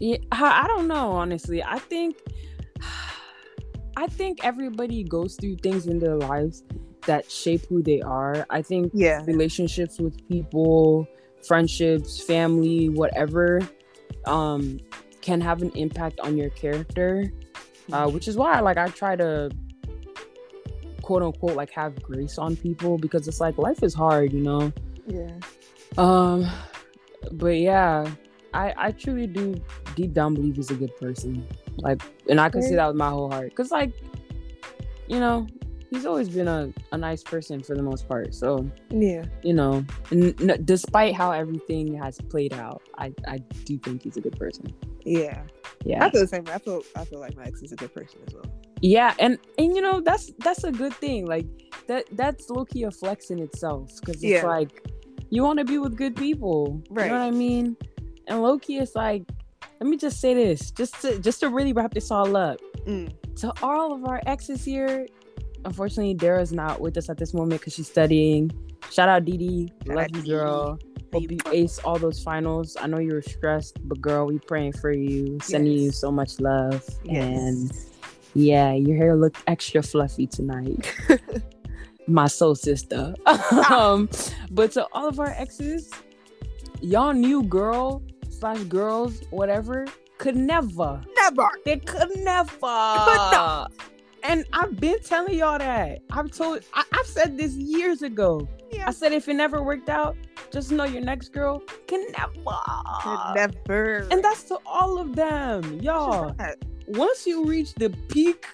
[0.00, 1.12] Yeah, I don't know.
[1.12, 2.16] Honestly, I think,
[3.96, 6.64] I think everybody goes through things in their lives
[7.06, 8.46] that shape who they are.
[8.50, 11.06] I think yeah, relationships with people,
[11.46, 13.60] friendships, family, whatever,
[14.26, 14.80] um,
[15.20, 17.30] can have an impact on your character.
[17.92, 19.50] Uh, which is why, like, I try to
[21.02, 24.72] quote unquote like have grace on people because it's like life is hard, you know.
[25.08, 25.32] yeah.
[25.98, 26.48] Um,
[27.32, 28.08] but yeah,
[28.54, 29.54] I I truly do
[29.96, 31.46] deep down believe he's a good person.
[31.78, 33.92] Like, and I can say that with my whole heart, cause like,
[35.08, 35.46] you know,
[35.90, 38.34] he's always been a, a nice person for the most part.
[38.34, 39.24] So Yeah.
[39.42, 44.16] you know, n- n- despite how everything has played out, I I do think he's
[44.16, 44.72] a good person.
[45.04, 45.42] Yeah.
[45.84, 46.44] Yeah, I feel the same.
[46.44, 46.52] way.
[46.52, 48.44] I feel I feel like my ex is a good person as well.
[48.82, 51.24] yeah, and and you know that's that's a good thing.
[51.26, 51.46] Like
[51.86, 54.44] that that's low key a flex in itself, cause it's Yeah.
[54.46, 54.86] like
[55.30, 57.06] you want to be with good people, right?
[57.06, 57.76] You know what I mean?
[58.30, 59.24] And low key, it's like,
[59.80, 62.60] let me just say this, just to just to really wrap this all up.
[62.86, 63.12] Mm.
[63.36, 65.06] To all of our exes here,
[65.64, 68.50] unfortunately, Dara's not with us at this moment because she's studying.
[68.90, 70.78] Shout out Shout love you, girl.
[71.12, 72.76] Hope you ace all those finals.
[72.80, 76.38] I know you were stressed, but girl, we praying for you, sending you so much
[76.38, 77.72] love, and
[78.34, 80.94] yeah, your hair looked extra fluffy tonight.
[82.06, 83.14] my soul sister.
[83.70, 84.08] um,
[84.50, 85.90] but to all of our exes,
[86.80, 88.02] y'all new girl
[88.40, 89.86] slash girls, whatever,
[90.18, 91.00] could never.
[91.16, 91.48] Never.
[91.64, 92.50] They could never.
[92.62, 93.72] not.
[94.22, 96.00] And I've been telling y'all that.
[96.10, 98.48] I've told I, I've said this years ago.
[98.70, 98.84] Yeah.
[98.88, 100.16] I said if it never worked out,
[100.50, 102.32] just know your next girl can never.
[103.02, 104.08] Could never.
[104.10, 105.80] And that's to all of them.
[105.80, 106.34] Y'all,
[106.86, 108.46] once you reach the peak,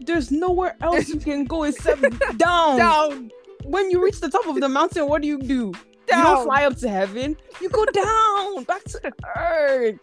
[0.00, 2.02] there's nowhere else you can go except
[2.38, 2.78] down.
[2.78, 3.30] down.
[3.64, 5.72] When you reach the top of the mountain, what do you do?
[6.10, 6.24] You Down.
[6.34, 7.36] don't fly up to heaven.
[7.60, 9.98] You go down, back to the earth.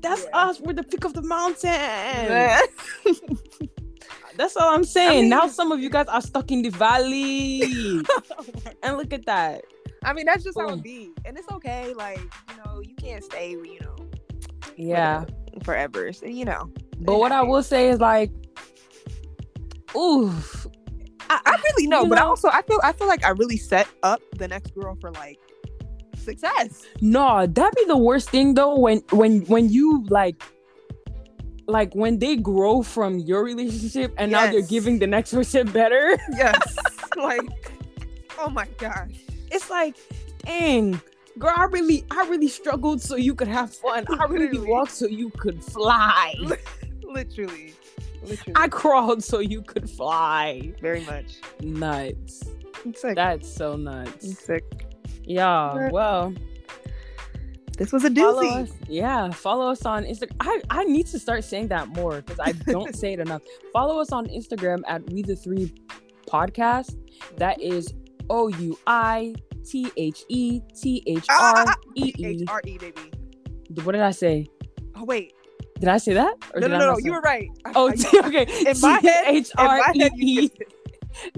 [0.00, 0.38] That's Yeah.
[0.38, 0.60] us.
[0.60, 1.70] We're the peak of the mountain.
[1.70, 2.60] Yeah.
[4.36, 5.22] That's all I'm saying.
[5.22, 7.62] mean- now some of you guys are stuck in the valley.
[8.82, 9.64] and look at that.
[10.04, 11.92] I mean, that's just how it be, and it's okay.
[11.94, 13.96] Like you know, you can't stay, you know,
[14.76, 15.24] Yeah.
[15.64, 16.12] forever.
[16.12, 16.70] So, you know,
[17.00, 18.30] But what I will say is like,
[19.96, 20.65] oof.
[21.30, 23.56] I, I really know, You but I also I feel I feel like I really
[23.56, 25.38] set up the next girl for like
[26.16, 26.86] success.
[27.00, 30.42] No, that'd be the worst thing though when when when you like
[31.66, 36.16] like when they grow from your relationship and now they're giving the next person better.
[36.36, 36.76] Yes,
[37.16, 37.72] like
[38.38, 39.12] oh my gosh,
[39.50, 39.96] It's like,
[40.44, 41.00] dang,
[41.38, 44.04] girl, I really I really struggled so you could have fun.
[44.18, 46.34] I really walked so you could fly.
[47.04, 47.74] literally,
[48.22, 50.72] literally, I crawled so you could fly.
[50.80, 51.36] very much.
[51.60, 52.42] Nuts.
[52.94, 53.14] Sick.
[53.16, 54.38] That's so I'm nuts.
[54.38, 54.64] sick.
[55.24, 55.90] Yeah.
[55.90, 56.32] Well,
[57.78, 58.62] This was a follow doozy.
[58.62, 58.72] us.
[58.88, 60.36] Yeah, follow us on Instagram.
[60.40, 63.42] I, I need to start saying that more because I don't say it enough.
[63.72, 65.74] Follow us on Instagram at Oui the Three
[66.26, 66.96] Podcast.
[67.36, 67.92] That is
[68.30, 69.34] O U I
[69.64, 71.66] T H E T H R
[71.96, 72.44] E H E.
[72.48, 73.10] R E baby.
[73.82, 74.46] What did I say?
[74.94, 75.34] Oh wait,
[75.78, 76.34] Did I say that?
[76.54, 76.98] No, no, no, no.
[76.98, 77.50] You were right.
[77.74, 77.90] Oh,
[78.24, 78.46] okay.
[78.66, 80.50] in my head, H R E E.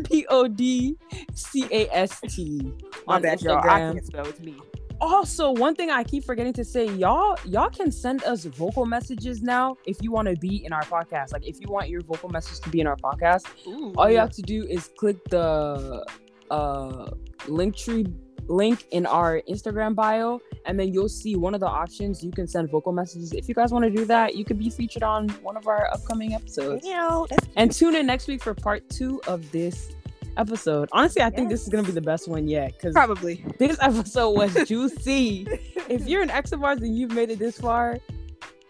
[0.04, 0.96] P O D
[1.34, 2.72] C A S T
[3.06, 3.58] My on bad, y'all.
[3.58, 4.26] I can't spell.
[4.26, 4.56] It's me.
[5.00, 9.42] Also, one thing I keep forgetting to say, y'all, y'all can send us vocal messages
[9.42, 11.32] now if you want to be in our podcast.
[11.32, 13.94] Like, if you want your vocal message to be in our podcast, Ooh.
[13.96, 16.04] all you have to do is click the
[16.50, 17.10] uh
[17.46, 18.12] Linktree
[18.48, 22.22] link in our Instagram bio, and then you'll see one of the options.
[22.24, 23.32] You can send vocal messages.
[23.32, 25.88] If you guys want to do that, you could be featured on one of our
[25.92, 26.86] upcoming episodes.
[26.86, 27.26] You know,
[27.56, 29.92] And tune in next week for part two of this
[30.36, 30.88] episode.
[30.92, 33.44] Honestly, I think this is gonna be the best one yet because probably.
[33.58, 35.46] this episode was juicy.
[35.88, 37.98] if you're an ex of ours and you've made it this far,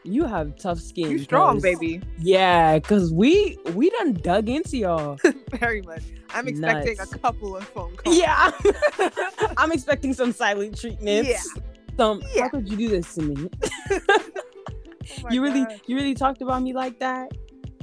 [0.05, 1.11] you have tough skin.
[1.11, 2.01] you strong, baby.
[2.19, 5.19] Yeah, cause we we done dug into y'all.
[5.59, 6.03] Very much.
[6.31, 7.12] I'm expecting Nuts.
[7.12, 8.16] a couple of phone calls.
[8.16, 8.51] yeah,
[9.57, 11.29] I'm expecting some silent treatments.
[11.29, 11.62] Yeah.
[11.97, 12.43] Some Yeah.
[12.45, 13.51] how could you do this to me?
[13.91, 15.79] Oh you really gosh.
[15.87, 17.33] you really talked about me like that?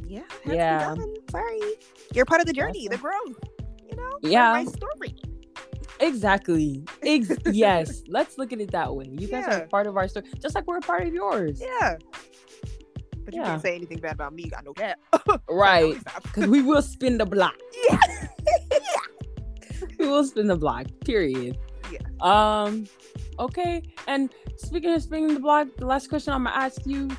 [0.07, 0.19] Yeah.
[0.29, 0.95] has to be Yeah.
[1.31, 1.59] Sorry.
[2.13, 3.39] You're part of the journey, the growth.
[3.89, 4.11] You know.
[4.21, 4.51] Yeah.
[4.53, 5.15] My story.
[5.99, 6.83] Exactly.
[7.03, 8.03] Ex- yes.
[8.07, 9.05] Let's look at it that way.
[9.11, 9.57] You guys are Yeah.
[9.63, 11.61] a part of our story, just like we're a part of yours.
[11.61, 11.97] Yeah.
[13.23, 13.45] But you Yeah.
[13.47, 14.51] can't say anything bad about me.
[14.57, 14.99] I know that.
[15.49, 15.95] Right.
[16.23, 17.55] Because we will spin the block.
[17.89, 17.97] Yeah.
[19.99, 20.85] we will spin the block.
[21.05, 21.57] Period.
[21.91, 21.99] Yeah.
[22.21, 22.85] Um.
[23.39, 23.81] Okay.
[24.07, 27.09] And speaking of spinning the block, the last question I'm gonna ask you: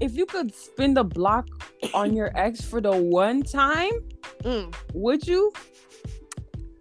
[0.00, 1.46] If you could spin the block
[1.94, 3.92] on your ex for the one time,
[4.42, 4.74] Mm.
[4.94, 5.52] would you?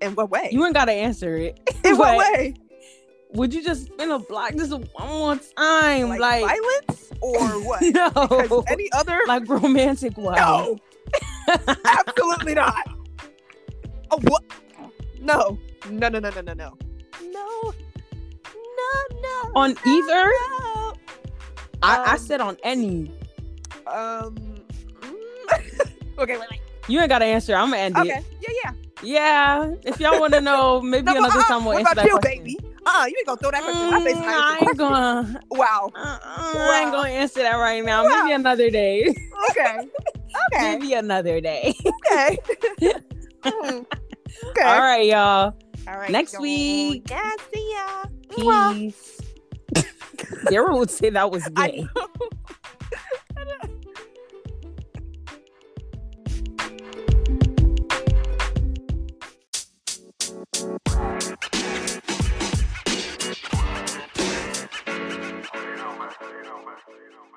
[0.01, 0.49] In what way?
[0.51, 1.59] You ain't gotta answer it.
[1.85, 2.55] In what way?
[3.33, 6.09] Would you just spin a block just one more time?
[6.09, 7.81] Like, like violence or what?
[7.81, 8.09] no.
[8.11, 10.35] Because any other like romantic one.
[10.35, 10.77] No.
[11.85, 12.75] Absolutely not.
[14.09, 14.43] Oh what?
[15.21, 15.57] No.
[15.89, 16.77] No, no, no, no, no, no.
[17.31, 17.73] No.
[18.43, 19.51] No, no.
[19.55, 20.31] On no, either?
[20.49, 20.93] No.
[21.83, 23.11] I, um, I said on any.
[23.87, 24.35] Um
[26.17, 26.61] okay, wait, wait.
[26.87, 27.55] You ain't gotta answer.
[27.55, 28.09] I'm gonna end okay.
[28.09, 28.17] it.
[28.17, 28.25] Okay.
[28.41, 28.90] Yeah, yeah.
[29.03, 31.47] Yeah, if y'all want to know, maybe No, another uh-uh.
[31.47, 32.43] time we'll what answer about that you, question.
[32.43, 32.59] baby?
[32.85, 33.83] Uh, you ain't gonna throw that question.
[33.87, 34.15] in my face.
[34.17, 35.41] Mm, I ain't gonna.
[35.51, 35.91] Wow.
[35.95, 38.03] Uh, I ain't gonna answer that right now.
[38.03, 39.13] Maybe another day.
[39.51, 39.87] Okay.
[40.53, 40.77] Okay.
[40.77, 41.73] Maybe another day.
[41.85, 42.37] Okay.
[43.43, 43.85] Mm.
[44.51, 44.63] okay.
[44.63, 45.55] All right, y'all.
[45.87, 46.09] All right.
[46.11, 46.43] Next y'all.
[46.43, 47.09] week.
[47.09, 47.31] Yeah.
[47.53, 48.05] See ya.
[48.71, 49.19] Peace.
[50.47, 51.87] Sarah would say that was I gay.
[60.71, 60.77] You
[65.77, 67.30] know, man.